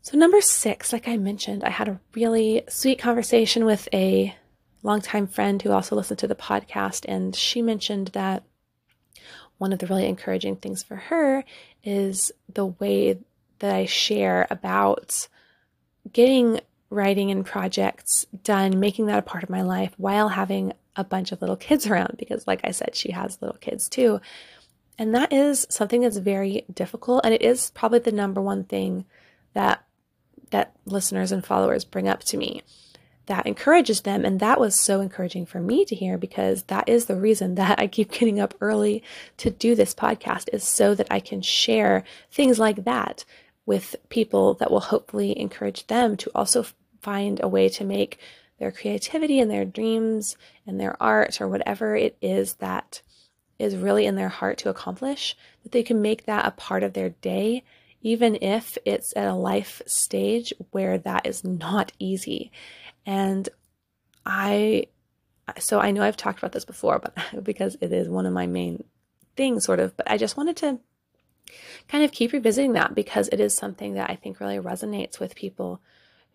So, 0.00 0.16
number 0.16 0.40
six, 0.40 0.92
like 0.92 1.08
I 1.08 1.16
mentioned, 1.16 1.64
I 1.64 1.70
had 1.70 1.88
a 1.88 2.00
really 2.14 2.62
sweet 2.68 3.00
conversation 3.00 3.64
with 3.64 3.88
a 3.92 4.36
longtime 4.84 5.26
friend 5.26 5.60
who 5.60 5.72
also 5.72 5.96
listened 5.96 6.20
to 6.20 6.28
the 6.28 6.34
podcast, 6.36 7.06
and 7.08 7.34
she 7.34 7.60
mentioned 7.60 8.08
that 8.08 8.44
one 9.58 9.72
of 9.72 9.78
the 9.78 9.86
really 9.86 10.06
encouraging 10.06 10.56
things 10.56 10.82
for 10.82 10.96
her 10.96 11.44
is 11.84 12.32
the 12.52 12.66
way 12.66 13.18
that 13.58 13.74
I 13.74 13.84
share 13.84 14.46
about 14.50 15.28
getting 16.12 16.60
writing 16.90 17.30
and 17.30 17.44
projects 17.44 18.26
done, 18.42 18.78
making 18.78 19.06
that 19.06 19.18
a 19.18 19.22
part 19.22 19.42
of 19.42 19.50
my 19.50 19.62
life 19.62 19.92
while 19.96 20.28
having 20.28 20.72
a 20.96 21.04
bunch 21.04 21.32
of 21.32 21.40
little 21.40 21.56
kids 21.56 21.86
around. 21.86 22.16
Because, 22.18 22.46
like 22.46 22.60
I 22.64 22.70
said, 22.70 22.94
she 22.94 23.12
has 23.12 23.40
little 23.40 23.58
kids 23.58 23.88
too. 23.88 24.20
And 24.98 25.14
that 25.14 25.32
is 25.32 25.66
something 25.70 26.02
that's 26.02 26.18
very 26.18 26.64
difficult. 26.72 27.24
And 27.24 27.34
it 27.34 27.42
is 27.42 27.70
probably 27.70 27.98
the 27.98 28.12
number 28.12 28.40
one 28.40 28.64
thing 28.64 29.04
that 29.54 29.84
that 30.50 30.72
listeners 30.84 31.32
and 31.32 31.44
followers 31.44 31.84
bring 31.84 32.06
up 32.06 32.20
to 32.22 32.36
me 32.36 32.62
that 33.26 33.46
encourages 33.46 34.02
them. 34.02 34.24
And 34.24 34.40
that 34.40 34.60
was 34.60 34.78
so 34.78 35.00
encouraging 35.00 35.46
for 35.46 35.60
me 35.60 35.84
to 35.86 35.94
hear 35.94 36.18
because 36.18 36.64
that 36.64 36.88
is 36.88 37.06
the 37.06 37.16
reason 37.16 37.54
that 37.56 37.78
I 37.78 37.86
keep 37.86 38.10
getting 38.10 38.40
up 38.40 38.54
early 38.60 39.02
to 39.38 39.50
do 39.50 39.74
this 39.74 39.94
podcast 39.94 40.48
is 40.52 40.64
so 40.64 40.94
that 40.94 41.08
I 41.10 41.20
can 41.20 41.42
share 41.42 42.04
things 42.30 42.58
like 42.58 42.84
that 42.84 43.24
with 43.66 43.96
people 44.08 44.54
that 44.54 44.70
will 44.70 44.80
hopefully 44.80 45.38
encourage 45.38 45.86
them 45.86 46.16
to 46.18 46.30
also 46.34 46.66
find 47.00 47.40
a 47.42 47.48
way 47.48 47.68
to 47.68 47.84
make 47.84 48.18
their 48.58 48.70
creativity 48.70 49.40
and 49.40 49.50
their 49.50 49.64
dreams 49.64 50.36
and 50.66 50.78
their 50.78 51.00
art 51.02 51.40
or 51.40 51.48
whatever 51.48 51.96
it 51.96 52.16
is 52.20 52.54
that 52.54 53.00
is 53.58 53.76
really 53.76 54.06
in 54.06 54.16
their 54.16 54.28
heart 54.28 54.58
to 54.58 54.68
accomplish, 54.68 55.36
that 55.62 55.72
they 55.72 55.82
can 55.82 56.02
make 56.02 56.26
that 56.26 56.46
a 56.46 56.50
part 56.50 56.82
of 56.82 56.92
their 56.92 57.10
day, 57.10 57.62
even 58.02 58.36
if 58.42 58.76
it's 58.84 59.12
at 59.16 59.28
a 59.28 59.34
life 59.34 59.80
stage 59.86 60.52
where 60.70 60.98
that 60.98 61.26
is 61.26 61.44
not 61.44 61.92
easy. 61.98 62.50
And 63.06 63.48
I 64.24 64.86
so 65.58 65.78
I 65.78 65.90
know 65.90 66.02
I've 66.02 66.16
talked 66.16 66.38
about 66.38 66.52
this 66.52 66.64
before, 66.64 66.98
but 66.98 67.14
because 67.44 67.76
it 67.80 67.92
is 67.92 68.08
one 68.08 68.26
of 68.26 68.32
my 68.32 68.46
main 68.46 68.84
things, 69.36 69.64
sort 69.64 69.80
of, 69.80 69.96
but 69.96 70.10
I 70.10 70.16
just 70.16 70.36
wanted 70.36 70.56
to 70.58 70.78
kind 71.88 72.04
of 72.04 72.12
keep 72.12 72.32
revisiting 72.32 72.72
that 72.72 72.94
because 72.94 73.28
it 73.28 73.40
is 73.40 73.54
something 73.54 73.94
that 73.94 74.08
I 74.10 74.16
think 74.16 74.40
really 74.40 74.58
resonates 74.58 75.20
with 75.20 75.34
people 75.34 75.80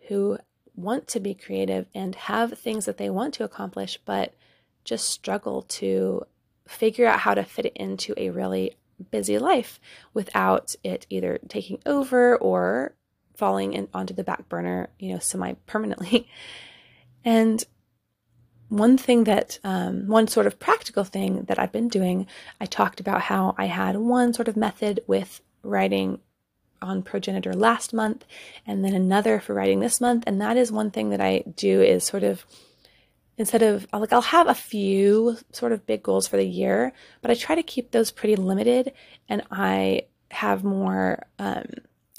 who 0.08 0.38
want 0.76 1.08
to 1.08 1.20
be 1.20 1.34
creative 1.34 1.86
and 1.94 2.14
have 2.14 2.58
things 2.58 2.84
that 2.84 2.96
they 2.96 3.10
want 3.10 3.34
to 3.34 3.44
accomplish, 3.44 3.98
but 4.04 4.34
just 4.84 5.08
struggle 5.08 5.62
to 5.62 6.24
figure 6.66 7.06
out 7.06 7.20
how 7.20 7.34
to 7.34 7.44
fit 7.44 7.66
it 7.66 7.76
into 7.76 8.14
a 8.16 8.30
really 8.30 8.76
busy 9.10 9.38
life 9.38 9.80
without 10.14 10.74
it 10.84 11.06
either 11.10 11.38
taking 11.48 11.80
over 11.86 12.36
or 12.36 12.94
falling 13.40 13.72
in, 13.72 13.88
onto 13.94 14.14
the 14.14 14.22
back 14.22 14.48
burner, 14.48 14.90
you 14.98 15.12
know, 15.12 15.18
semi 15.18 15.54
permanently. 15.66 16.28
And 17.22 17.62
one 18.70 18.96
thing 18.96 19.24
that, 19.24 19.58
um, 19.62 20.06
one 20.08 20.26
sort 20.26 20.46
of 20.46 20.58
practical 20.58 21.04
thing 21.04 21.44
that 21.48 21.58
I've 21.58 21.70
been 21.70 21.88
doing, 21.88 22.26
I 22.58 22.64
talked 22.64 22.98
about 22.98 23.20
how 23.20 23.54
I 23.58 23.66
had 23.66 23.96
one 23.96 24.32
sort 24.32 24.48
of 24.48 24.56
method 24.56 25.00
with 25.06 25.42
writing 25.62 26.20
on 26.80 27.02
progenitor 27.02 27.52
last 27.52 27.92
month 27.92 28.24
and 28.66 28.82
then 28.82 28.94
another 28.94 29.38
for 29.38 29.52
writing 29.52 29.80
this 29.80 30.00
month. 30.00 30.24
And 30.26 30.40
that 30.40 30.56
is 30.56 30.72
one 30.72 30.90
thing 30.90 31.10
that 31.10 31.20
I 31.20 31.44
do 31.54 31.82
is 31.82 32.04
sort 32.04 32.22
of 32.22 32.46
instead 33.36 33.62
of 33.62 33.86
like 33.92 34.12
I'll 34.12 34.22
have 34.22 34.48
a 34.48 34.54
few 34.54 35.36
sort 35.52 35.72
of 35.72 35.86
big 35.86 36.02
goals 36.02 36.26
for 36.26 36.36
the 36.36 36.46
year, 36.46 36.92
but 37.22 37.30
I 37.30 37.34
try 37.34 37.54
to 37.54 37.62
keep 37.62 37.90
those 37.90 38.10
pretty 38.10 38.36
limited 38.36 38.92
and 39.28 39.42
I 39.50 40.06
have 40.30 40.64
more 40.64 41.26
um, 41.38 41.66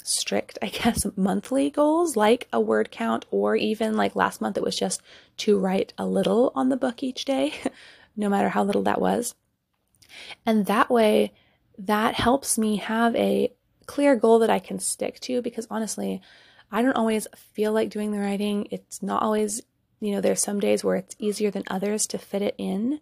strict, 0.04 0.58
I 0.62 0.68
guess, 0.68 1.06
monthly 1.16 1.70
goals 1.70 2.16
like 2.16 2.48
a 2.52 2.60
word 2.60 2.90
count, 2.90 3.26
or 3.30 3.56
even 3.56 3.96
like 3.96 4.16
last 4.16 4.40
month, 4.40 4.56
it 4.56 4.62
was 4.62 4.76
just 4.76 5.02
to 5.38 5.58
write 5.58 5.92
a 5.98 6.06
little 6.06 6.52
on 6.54 6.68
the 6.68 6.76
book 6.76 7.02
each 7.02 7.24
day, 7.24 7.54
no 8.16 8.28
matter 8.28 8.48
how 8.48 8.64
little 8.64 8.82
that 8.82 9.00
was. 9.00 9.34
And 10.44 10.66
that 10.66 10.90
way, 10.90 11.32
that 11.78 12.14
helps 12.14 12.58
me 12.58 12.76
have 12.76 13.16
a 13.16 13.52
clear 13.86 14.14
goal 14.16 14.40
that 14.40 14.50
I 14.50 14.58
can 14.58 14.78
stick 14.78 15.20
to 15.20 15.42
because 15.42 15.66
honestly, 15.70 16.20
I 16.70 16.82
don't 16.82 16.96
always 16.96 17.26
feel 17.36 17.72
like 17.72 17.90
doing 17.90 18.12
the 18.12 18.18
writing. 18.18 18.68
It's 18.70 19.02
not 19.02 19.22
always 19.22 19.62
you 20.02 20.10
know, 20.10 20.20
there's 20.20 20.42
some 20.42 20.58
days 20.58 20.82
where 20.82 20.96
it's 20.96 21.14
easier 21.20 21.52
than 21.52 21.62
others 21.68 22.06
to 22.08 22.18
fit 22.18 22.42
it 22.42 22.56
in. 22.58 23.00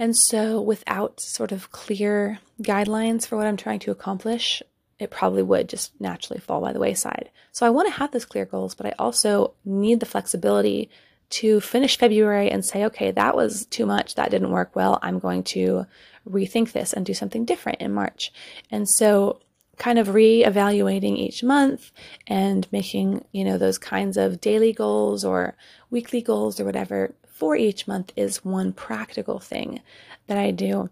And 0.00 0.16
so, 0.16 0.60
without 0.60 1.20
sort 1.20 1.52
of 1.52 1.70
clear 1.70 2.40
guidelines 2.60 3.24
for 3.24 3.36
what 3.36 3.46
I'm 3.46 3.56
trying 3.56 3.78
to 3.80 3.92
accomplish, 3.92 4.62
it 5.02 5.10
probably 5.10 5.42
would 5.42 5.68
just 5.68 5.98
naturally 6.00 6.40
fall 6.40 6.60
by 6.60 6.72
the 6.72 6.80
wayside. 6.80 7.30
So, 7.52 7.66
I 7.66 7.70
want 7.70 7.88
to 7.88 7.98
have 7.98 8.12
those 8.12 8.24
clear 8.24 8.44
goals, 8.44 8.74
but 8.74 8.86
I 8.86 8.94
also 8.98 9.54
need 9.64 10.00
the 10.00 10.06
flexibility 10.06 10.90
to 11.30 11.60
finish 11.60 11.96
February 11.98 12.50
and 12.50 12.64
say, 12.64 12.84
okay, 12.84 13.10
that 13.10 13.34
was 13.34 13.64
too 13.66 13.86
much. 13.86 14.14
That 14.14 14.30
didn't 14.30 14.50
work 14.50 14.76
well. 14.76 14.98
I'm 15.02 15.18
going 15.18 15.44
to 15.44 15.86
rethink 16.28 16.72
this 16.72 16.92
and 16.92 17.06
do 17.06 17.14
something 17.14 17.46
different 17.46 17.80
in 17.80 17.92
March. 17.92 18.32
And 18.70 18.88
so, 18.88 19.40
kind 19.78 19.98
of 19.98 20.14
re-evaluating 20.14 21.16
each 21.16 21.42
month 21.42 21.90
and 22.26 22.70
making 22.70 23.24
you 23.32 23.44
know 23.44 23.58
those 23.58 23.78
kinds 23.78 24.16
of 24.16 24.40
daily 24.40 24.72
goals 24.72 25.24
or 25.24 25.56
weekly 25.90 26.20
goals 26.20 26.60
or 26.60 26.64
whatever 26.64 27.14
for 27.26 27.56
each 27.56 27.88
month 27.88 28.12
is 28.14 28.44
one 28.44 28.72
practical 28.72 29.40
thing 29.40 29.80
that 30.26 30.38
I 30.38 30.50
do 30.50 30.90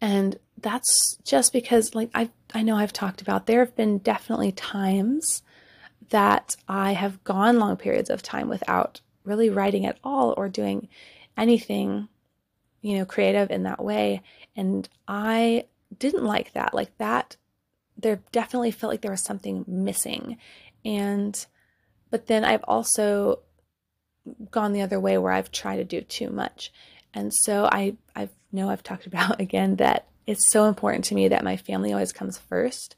and 0.00 0.38
that's 0.58 1.16
just 1.24 1.52
because 1.52 1.94
like 1.94 2.10
I 2.14 2.30
I 2.52 2.62
know 2.62 2.76
I've 2.76 2.92
talked 2.92 3.22
about 3.22 3.46
there 3.46 3.60
have 3.60 3.76
been 3.76 3.98
definitely 3.98 4.52
times 4.52 5.42
that 6.10 6.56
I 6.68 6.92
have 6.92 7.24
gone 7.24 7.58
long 7.58 7.76
periods 7.76 8.10
of 8.10 8.22
time 8.22 8.48
without 8.48 9.00
really 9.24 9.50
writing 9.50 9.86
at 9.86 9.98
all 10.04 10.34
or 10.36 10.48
doing 10.48 10.88
anything 11.36 12.08
you 12.82 12.98
know 12.98 13.04
creative 13.04 13.50
in 13.50 13.64
that 13.64 13.82
way 13.82 14.22
and 14.54 14.88
I 15.08 15.66
didn't 15.98 16.24
like 16.24 16.52
that 16.52 16.74
like 16.74 16.96
that 16.98 17.36
there 17.96 18.20
definitely 18.32 18.70
felt 18.70 18.92
like 18.92 19.00
there 19.00 19.10
was 19.10 19.24
something 19.24 19.64
missing. 19.66 20.38
And, 20.84 21.44
but 22.10 22.26
then 22.26 22.44
I've 22.44 22.64
also 22.64 23.40
gone 24.50 24.72
the 24.72 24.82
other 24.82 25.00
way 25.00 25.18
where 25.18 25.32
I've 25.32 25.52
tried 25.52 25.76
to 25.76 25.84
do 25.84 26.00
too 26.00 26.30
much. 26.30 26.72
And 27.12 27.32
so 27.32 27.68
I, 27.70 27.96
I 28.16 28.28
know 28.54 28.70
I've 28.70 28.82
talked 28.82 29.06
about 29.06 29.40
again 29.40 29.76
that 29.76 30.06
it's 30.26 30.50
so 30.50 30.66
important 30.66 31.04
to 31.06 31.14
me 31.14 31.28
that 31.28 31.44
my 31.44 31.56
family 31.56 31.92
always 31.92 32.12
comes 32.12 32.38
first. 32.38 32.96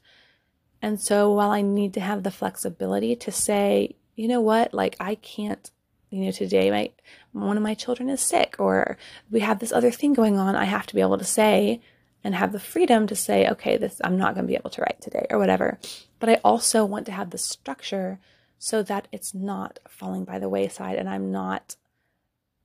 And 0.81 1.01
so 1.01 1.31
while 1.33 1.49
I 1.49 1.61
need 1.61 1.93
to 1.95 1.99
have 1.99 2.23
the 2.23 2.31
flexibility 2.31 3.15
to 3.17 3.31
say, 3.31 3.95
you 4.15 4.27
know 4.27 4.41
what, 4.41 4.73
like 4.73 4.95
I 4.99 5.15
can't, 5.15 5.69
you 6.09 6.23
know, 6.23 6.31
today 6.31 6.71
my 6.71 6.91
one 7.33 7.57
of 7.57 7.63
my 7.63 7.73
children 7.73 8.09
is 8.09 8.21
sick 8.21 8.55
or 8.59 8.97
we 9.29 9.41
have 9.41 9.59
this 9.59 9.73
other 9.73 9.91
thing 9.91 10.13
going 10.13 10.37
on, 10.37 10.55
I 10.55 10.65
have 10.65 10.87
to 10.87 10.95
be 10.95 11.01
able 11.01 11.17
to 11.17 11.25
say, 11.25 11.81
and 12.23 12.35
have 12.35 12.51
the 12.51 12.59
freedom 12.59 13.07
to 13.07 13.15
say, 13.15 13.47
okay, 13.47 13.77
this 13.77 14.01
I'm 14.03 14.17
not 14.17 14.33
going 14.33 14.45
to 14.45 14.51
be 14.51 14.55
able 14.55 14.69
to 14.71 14.81
write 14.81 15.01
today 15.01 15.25
or 15.29 15.39
whatever. 15.39 15.79
But 16.19 16.29
I 16.29 16.35
also 16.43 16.83
want 16.85 17.05
to 17.05 17.11
have 17.11 17.29
the 17.29 17.37
structure 17.37 18.19
so 18.59 18.83
that 18.83 19.07
it's 19.11 19.33
not 19.33 19.79
falling 19.87 20.23
by 20.23 20.39
the 20.39 20.49
wayside 20.49 20.97
and 20.97 21.09
I'm 21.09 21.31
not 21.31 21.75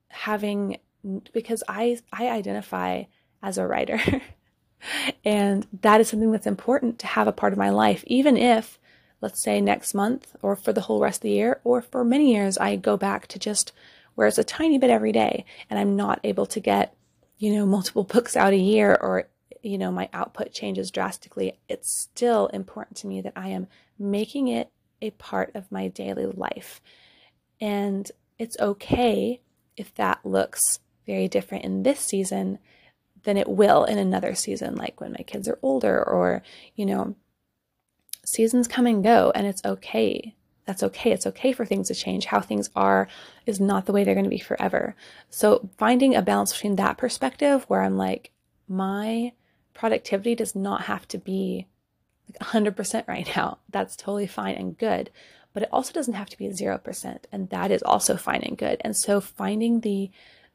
having 0.09 0.79
because 1.33 1.63
I 1.69 1.99
I 2.13 2.29
identify 2.29 3.05
as 3.43 3.59
a 3.59 3.67
writer. 3.67 4.01
and 5.25 5.67
that 5.83 6.01
is 6.01 6.09
something 6.09 6.33
that's 6.33 6.47
important 6.47 6.99
to 6.99 7.07
have 7.07 7.29
a 7.29 7.33
part 7.33 7.53
of 7.53 7.59
my 7.59 7.71
life 7.71 8.03
even 8.09 8.37
if 8.37 8.81
let's 9.21 9.41
say 9.41 9.61
next 9.61 9.95
month 9.95 10.35
or 10.43 10.57
for 10.57 10.73
the 10.73 10.81
whole 10.81 11.01
rest 11.01 11.19
of 11.19 11.23
the 11.23 11.31
year 11.31 11.61
or 11.63 11.81
for 11.81 12.03
many 12.05 12.35
years 12.35 12.59
I 12.59 12.75
go 12.75 12.97
back 12.97 13.29
to 13.29 13.39
just 13.39 13.71
where 14.17 14.27
it's 14.27 14.39
a 14.39 14.45
tiny 14.45 14.79
bit 14.79 14.91
every 14.91 15.13
day 15.13 15.45
and 15.71 15.79
I'm 15.79 15.95
not 15.95 16.19
able 16.25 16.47
to 16.47 16.59
get 16.59 16.97
you 17.39 17.55
know 17.55 17.65
multiple 17.65 18.03
books 18.15 18.37
out 18.37 18.53
a 18.53 18.57
year 18.57 18.99
or 19.01 19.29
you 19.63 19.79
know, 19.79 19.93
my 19.93 20.09
output 20.13 20.53
changes 20.53 20.91
drastically, 20.91 21.59
it's 21.69 22.03
still 22.03 22.49
important 22.49 22.97
to 22.99 23.07
me 23.07 23.21
that 23.21 23.33
I 23.37 23.49
am 23.49 23.69
making 23.99 24.49
it 24.49 24.71
a 25.01 25.11
part 25.13 25.53
of 25.55 25.71
my 25.71 25.89
daily 25.89 26.27
life. 26.27 26.81
And 27.61 28.11
it's 28.39 28.59
okay 28.59 29.41
if 29.77 29.95
that 29.95 30.21
looks 30.25 30.81
very 31.07 31.29
different 31.29 31.65
in 31.65 31.83
this 31.83 32.01
season 32.01 32.59
than 33.25 33.37
it 33.37 33.49
will 33.49 33.85
in 33.85 33.99
another 33.99 34.35
season, 34.35 34.75
like 34.75 35.01
when 35.01 35.13
my 35.13 35.23
kids 35.25 35.49
are 35.49 35.59
older, 35.63 36.03
or, 36.03 36.43
you 36.75 36.87
know, 36.87 37.15
seasons 38.25 38.69
come 38.69 38.87
and 38.87 39.03
go, 39.03 39.33
and 39.35 39.47
it's 39.47 39.65
okay. 39.65 40.35
That's 40.65 40.83
okay. 40.83 41.11
It's 41.13 41.27
okay 41.27 41.53
for 41.53 41.65
things 41.65 41.89
to 41.89 41.95
change. 41.95 42.27
How 42.27 42.41
things 42.41 42.71
are 42.77 43.09
is 43.47 43.61
not 43.61 43.87
the 43.87 43.93
way 43.93 44.05
they're 44.05 44.15
going 44.15 44.25
to 44.25 44.31
be 44.31 44.39
forever. 44.39 44.95
So, 45.29 45.69
finding 45.77 46.15
a 46.15 46.23
balance 46.23 46.53
between 46.53 46.77
that 46.77 46.99
perspective 46.99 47.65
where 47.69 47.83
I'm 47.83 47.97
like, 47.97 48.31
my 48.69 49.33
productivity 49.75 50.35
does 50.35 50.55
not 50.55 50.83
have 50.83 51.07
to 51.09 51.19
be 51.19 51.67
like 52.29 52.39
100% 52.49 53.09
right 53.09 53.29
now. 53.37 53.59
That's 53.71 53.97
totally 53.97 54.29
fine 54.29 54.55
and 54.55 54.79
good. 54.79 55.11
But 55.53 55.65
it 55.65 55.69
also 55.73 55.93
doesn't 55.93 56.15
have 56.15 56.31
to 56.31 56.39
be 56.39 56.49
0%, 56.49 57.19
and 57.31 57.51
that 57.51 57.71
is 57.71 57.83
also 57.83 58.17
fine 58.17 58.43
and 58.43 58.57
good. 58.57 58.81
And 58.83 58.97
so 58.97 59.21
finding 59.21 59.81
the 59.81 60.11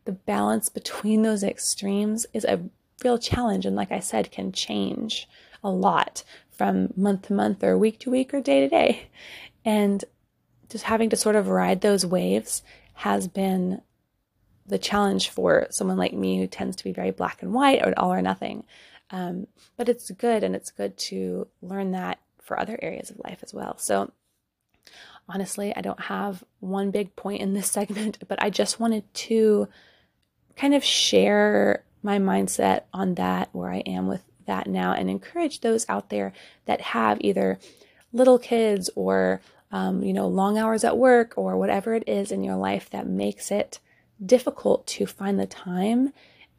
the 0.07 0.13
balance 0.13 0.69
between 0.69 1.21
those 1.21 1.43
extremes 1.43 2.25
is 2.33 2.45
a 2.45 2.61
real 3.03 3.19
challenge 3.19 3.65
and 3.65 3.75
like 3.75 3.91
I 3.91 3.99
said 3.99 4.31
can 4.31 4.51
change 4.51 5.27
a 5.63 5.69
lot 5.69 6.23
from 6.49 6.93
month 6.95 7.23
to 7.23 7.33
month 7.33 7.61
or 7.61 7.77
week 7.77 7.99
to 7.99 8.09
week 8.09 8.33
or 8.33 8.41
day 8.41 8.61
to 8.61 8.69
day. 8.69 9.09
And 9.65 10.03
just 10.69 10.85
having 10.85 11.09
to 11.09 11.17
sort 11.17 11.35
of 11.35 11.49
ride 11.49 11.81
those 11.81 12.05
waves 12.05 12.63
has 12.93 13.27
been 13.27 13.81
the 14.65 14.77
challenge 14.79 15.29
for 15.29 15.67
someone 15.69 15.97
like 15.97 16.13
me 16.13 16.39
who 16.39 16.47
tends 16.47 16.77
to 16.77 16.83
be 16.85 16.93
very 16.93 17.11
black 17.11 17.43
and 17.43 17.53
white 17.53 17.85
or 17.85 17.93
all 17.97 18.13
or 18.13 18.21
nothing. 18.21 18.63
Um, 19.11 19.47
but 19.75 19.89
it's 19.89 20.09
good 20.11 20.43
and 20.43 20.55
it's 20.55 20.71
good 20.71 20.97
to 20.97 21.47
learn 21.61 21.91
that 21.91 22.19
for 22.41 22.57
other 22.57 22.79
areas 22.81 23.09
of 23.09 23.19
life 23.25 23.39
as 23.43 23.53
well. 23.53 23.77
So, 23.77 24.11
honestly, 25.29 25.75
I 25.75 25.81
don't 25.81 25.99
have 25.99 26.43
one 26.61 26.91
big 26.91 27.15
point 27.15 27.41
in 27.41 27.53
this 27.53 27.71
segment, 27.71 28.17
but 28.27 28.41
I 28.41 28.49
just 28.49 28.79
wanted 28.79 29.03
to 29.13 29.67
kind 30.57 30.73
of 30.73 30.83
share 30.83 31.83
my 32.03 32.19
mindset 32.19 32.81
on 32.93 33.15
that, 33.15 33.49
where 33.53 33.71
I 33.71 33.79
am 33.79 34.07
with 34.07 34.23
that 34.45 34.67
now, 34.67 34.93
and 34.93 35.09
encourage 35.09 35.61
those 35.61 35.85
out 35.87 36.09
there 36.09 36.33
that 36.65 36.81
have 36.81 37.17
either 37.21 37.59
little 38.11 38.39
kids 38.39 38.89
or 38.95 39.41
um, 39.71 40.03
you 40.03 40.13
know 40.13 40.27
long 40.27 40.57
hours 40.57 40.83
at 40.83 40.97
work 40.97 41.33
or 41.37 41.57
whatever 41.57 41.93
it 41.93 42.07
is 42.07 42.31
in 42.31 42.43
your 42.43 42.55
life 42.55 42.89
that 42.89 43.07
makes 43.07 43.51
it 43.51 43.79
difficult 44.25 44.87
to 44.87 45.05
find 45.05 45.39
the 45.39 45.45
time 45.45 46.11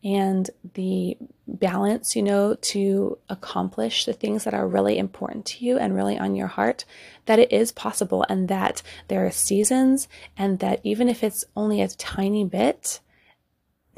and 0.04 0.48
the 0.74 1.16
balance, 1.46 2.14
you 2.14 2.22
know, 2.22 2.54
to 2.54 3.18
accomplish 3.28 4.04
the 4.04 4.12
things 4.12 4.44
that 4.44 4.54
are 4.54 4.66
really 4.66 4.96
important 4.96 5.44
to 5.44 5.64
you 5.64 5.76
and 5.76 5.94
really 5.94 6.16
on 6.16 6.36
your 6.36 6.46
heart, 6.46 6.84
that 7.26 7.38
it 7.38 7.52
is 7.52 7.72
possible 7.72 8.24
and 8.28 8.48
that 8.48 8.82
there 9.08 9.26
are 9.26 9.30
seasons 9.30 10.06
and 10.36 10.60
that 10.60 10.80
even 10.84 11.08
if 11.08 11.24
it's 11.24 11.44
only 11.56 11.82
a 11.82 11.88
tiny 11.88 12.44
bit, 12.44 13.00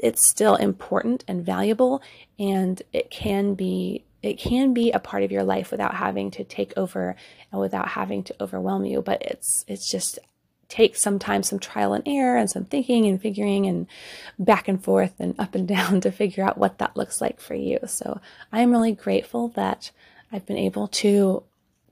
it's 0.01 0.27
still 0.27 0.55
important 0.55 1.23
and 1.27 1.45
valuable 1.45 2.01
and 2.39 2.81
it 2.91 3.09
can 3.09 3.53
be 3.53 4.03
it 4.23 4.37
can 4.37 4.73
be 4.73 4.91
a 4.91 4.99
part 4.99 5.23
of 5.23 5.31
your 5.31 5.43
life 5.43 5.71
without 5.71 5.95
having 5.95 6.29
to 6.29 6.43
take 6.43 6.73
over 6.77 7.15
and 7.51 7.59
without 7.61 7.87
having 7.87 8.23
to 8.23 8.35
overwhelm 8.41 8.85
you 8.85 9.01
but 9.01 9.21
it's 9.21 9.63
it's 9.67 9.89
just 9.89 10.19
takes 10.71 11.01
sometimes 11.01 11.49
some 11.49 11.59
trial 11.59 11.93
and 11.93 12.07
error 12.07 12.37
and 12.37 12.49
some 12.49 12.63
thinking 12.63 13.05
and 13.05 13.21
figuring 13.21 13.67
and 13.67 13.85
back 14.39 14.69
and 14.69 14.81
forth 14.81 15.13
and 15.19 15.37
up 15.37 15.53
and 15.53 15.67
down 15.67 16.01
to 16.01 16.11
figure 16.11 16.43
out 16.43 16.57
what 16.57 16.79
that 16.79 16.95
looks 16.95 17.21
like 17.21 17.39
for 17.39 17.53
you. 17.53 17.77
So 17.85 18.21
I 18.51 18.61
am 18.61 18.71
really 18.71 18.93
grateful 18.93 19.49
that 19.49 19.91
I've 20.31 20.45
been 20.45 20.57
able 20.57 20.87
to 20.87 21.43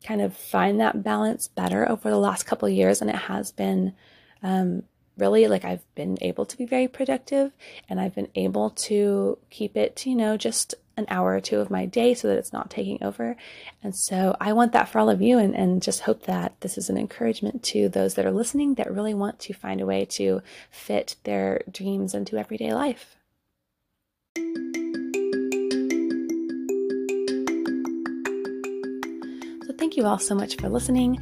kind 0.03 0.21
of 0.21 0.35
find 0.35 0.79
that 0.79 1.03
balance 1.03 1.49
better 1.49 1.87
over 1.87 2.09
the 2.09 2.17
last 2.17 2.45
couple 2.45 2.69
years, 2.69 3.01
and 3.01 3.09
it 3.09 3.17
has 3.17 3.51
been 3.51 3.93
um, 4.41 4.83
really 5.19 5.47
like 5.47 5.65
I've 5.65 5.83
been 5.95 6.17
able 6.21 6.45
to 6.45 6.57
be 6.57 6.65
very 6.65 6.87
productive 6.87 7.51
and 7.87 7.99
I've 7.99 8.15
been 8.15 8.29
able 8.35 8.71
to 8.71 9.37
keep 9.49 9.75
it, 9.75 10.05
you 10.05 10.15
know, 10.15 10.37
just 10.37 10.75
an 10.99 11.05
hour 11.07 11.33
or 11.33 11.39
two 11.39 11.59
of 11.59 11.71
my 11.71 11.85
day 11.85 12.13
so 12.13 12.27
that 12.27 12.37
it's 12.37 12.53
not 12.53 12.69
taking 12.69 13.01
over. 13.03 13.35
And 13.81 13.95
so 13.95 14.35
I 14.39 14.53
want 14.53 14.73
that 14.73 14.89
for 14.89 14.99
all 14.99 15.09
of 15.09 15.21
you 15.21 15.39
and, 15.39 15.55
and 15.55 15.81
just 15.81 16.01
hope 16.01 16.23
that 16.23 16.59
this 16.59 16.77
is 16.77 16.89
an 16.89 16.97
encouragement 16.97 17.63
to 17.63 17.89
those 17.89 18.15
that 18.15 18.25
are 18.25 18.31
listening 18.31 18.75
that 18.75 18.91
really 18.91 19.13
want 19.13 19.39
to 19.39 19.53
find 19.53 19.81
a 19.81 19.85
way 19.85 20.05
to 20.05 20.41
fit 20.69 21.15
their 21.23 21.61
dreams 21.71 22.13
into 22.13 22.37
everyday 22.37 22.73
life. 22.73 23.15
So 29.65 29.73
thank 29.77 29.95
you 29.95 30.05
all 30.05 30.19
so 30.19 30.35
much 30.35 30.57
for 30.57 30.69
listening. 30.69 31.19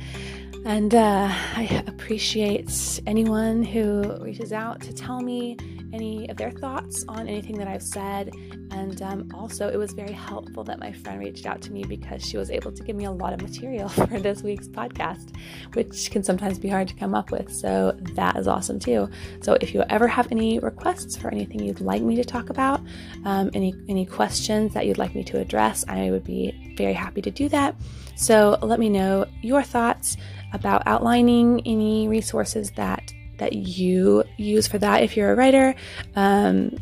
And 0.67 0.93
uh, 0.93 1.29
I 1.55 1.81
appreciate 1.87 2.99
anyone 3.07 3.63
who 3.63 4.17
reaches 4.21 4.51
out 4.51 4.81
to 4.81 4.93
tell 4.93 5.21
me 5.21 5.55
any 5.93 6.29
of 6.29 6.35
their 6.35 6.51
thoughts 6.51 7.05
on 7.07 7.25
anything 7.25 7.57
that 7.59 7.69
I've 7.69 7.81
said. 7.81 8.31
And 8.77 9.01
um, 9.01 9.31
also, 9.33 9.67
it 9.67 9.75
was 9.75 9.93
very 9.93 10.11
helpful 10.11 10.63
that 10.65 10.79
my 10.79 10.91
friend 10.91 11.19
reached 11.19 11.47
out 11.47 11.61
to 11.61 11.71
me 11.71 11.83
because 11.83 12.23
she 12.23 12.37
was 12.37 12.51
able 12.51 12.71
to 12.71 12.83
give 12.83 12.95
me 12.95 13.05
a 13.05 13.11
lot 13.11 13.33
of 13.33 13.41
material 13.41 13.89
for 14.07 14.19
this 14.19 14.43
week's 14.43 14.67
podcast, 14.67 15.35
which 15.73 16.11
can 16.11 16.23
sometimes 16.23 16.59
be 16.59 16.69
hard 16.69 16.87
to 16.87 16.93
come 16.93 17.15
up 17.15 17.31
with. 17.31 17.51
So 17.51 17.97
that 18.13 18.37
is 18.37 18.47
awesome 18.47 18.79
too. 18.79 19.09
So 19.41 19.57
if 19.61 19.73
you 19.73 19.83
ever 19.89 20.07
have 20.07 20.31
any 20.31 20.59
requests 20.59 21.17
for 21.17 21.29
anything 21.29 21.59
you'd 21.63 21.81
like 21.81 22.03
me 22.03 22.15
to 22.17 22.23
talk 22.23 22.51
about, 22.51 22.79
um, 23.25 23.49
any 23.55 23.73
any 23.89 24.05
questions 24.05 24.75
that 24.75 24.85
you'd 24.85 24.99
like 24.99 25.15
me 25.15 25.23
to 25.23 25.39
address, 25.39 25.83
I 25.87 26.11
would 26.11 26.23
be 26.23 26.75
very 26.77 26.93
happy 26.93 27.21
to 27.23 27.31
do 27.31 27.49
that. 27.49 27.75
So 28.15 28.59
let 28.61 28.79
me 28.79 28.89
know 28.89 29.25
your 29.41 29.63
thoughts 29.63 30.17
about 30.53 30.83
outlining 30.85 31.61
any 31.65 32.07
resources 32.07 32.71
that 32.71 33.11
that 33.39 33.53
you 33.53 34.23
use 34.37 34.67
for 34.67 34.77
that 34.79 35.03
if 35.03 35.15
you're 35.15 35.31
a 35.31 35.35
writer 35.35 35.75
um, 36.15 36.75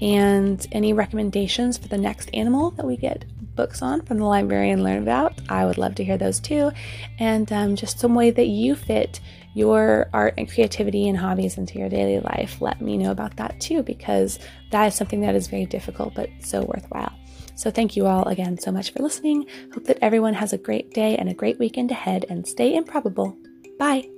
and 0.00 0.66
any 0.72 0.92
recommendations 0.92 1.76
for 1.76 1.88
the 1.88 1.98
next 1.98 2.30
animal 2.34 2.70
that 2.72 2.86
we 2.86 2.96
get 2.96 3.24
books 3.56 3.82
on 3.82 4.00
from 4.02 4.18
the 4.18 4.24
library 4.24 4.70
and 4.70 4.84
learn 4.84 5.02
about 5.02 5.34
i 5.48 5.64
would 5.64 5.78
love 5.78 5.94
to 5.94 6.04
hear 6.04 6.16
those 6.16 6.38
too 6.38 6.70
and 7.18 7.52
um, 7.52 7.74
just 7.74 7.98
some 7.98 8.14
way 8.14 8.30
that 8.30 8.46
you 8.46 8.74
fit 8.74 9.20
your 9.54 10.08
art 10.12 10.34
and 10.38 10.48
creativity 10.48 11.08
and 11.08 11.18
hobbies 11.18 11.58
into 11.58 11.78
your 11.78 11.88
daily 11.88 12.20
life 12.20 12.60
let 12.60 12.80
me 12.80 12.96
know 12.96 13.10
about 13.10 13.36
that 13.36 13.58
too 13.60 13.82
because 13.82 14.38
that 14.70 14.86
is 14.86 14.94
something 14.94 15.20
that 15.20 15.34
is 15.34 15.48
very 15.48 15.66
difficult 15.66 16.14
but 16.14 16.28
so 16.40 16.62
worthwhile 16.62 17.12
so, 17.58 17.72
thank 17.72 17.96
you 17.96 18.06
all 18.06 18.22
again 18.28 18.56
so 18.56 18.70
much 18.70 18.92
for 18.92 19.02
listening. 19.02 19.44
Hope 19.74 19.82
that 19.86 19.98
everyone 20.00 20.32
has 20.34 20.52
a 20.52 20.58
great 20.58 20.94
day 20.94 21.16
and 21.16 21.28
a 21.28 21.34
great 21.34 21.58
weekend 21.58 21.90
ahead 21.90 22.24
and 22.28 22.46
stay 22.46 22.76
improbable. 22.76 23.36
Bye. 23.80 24.08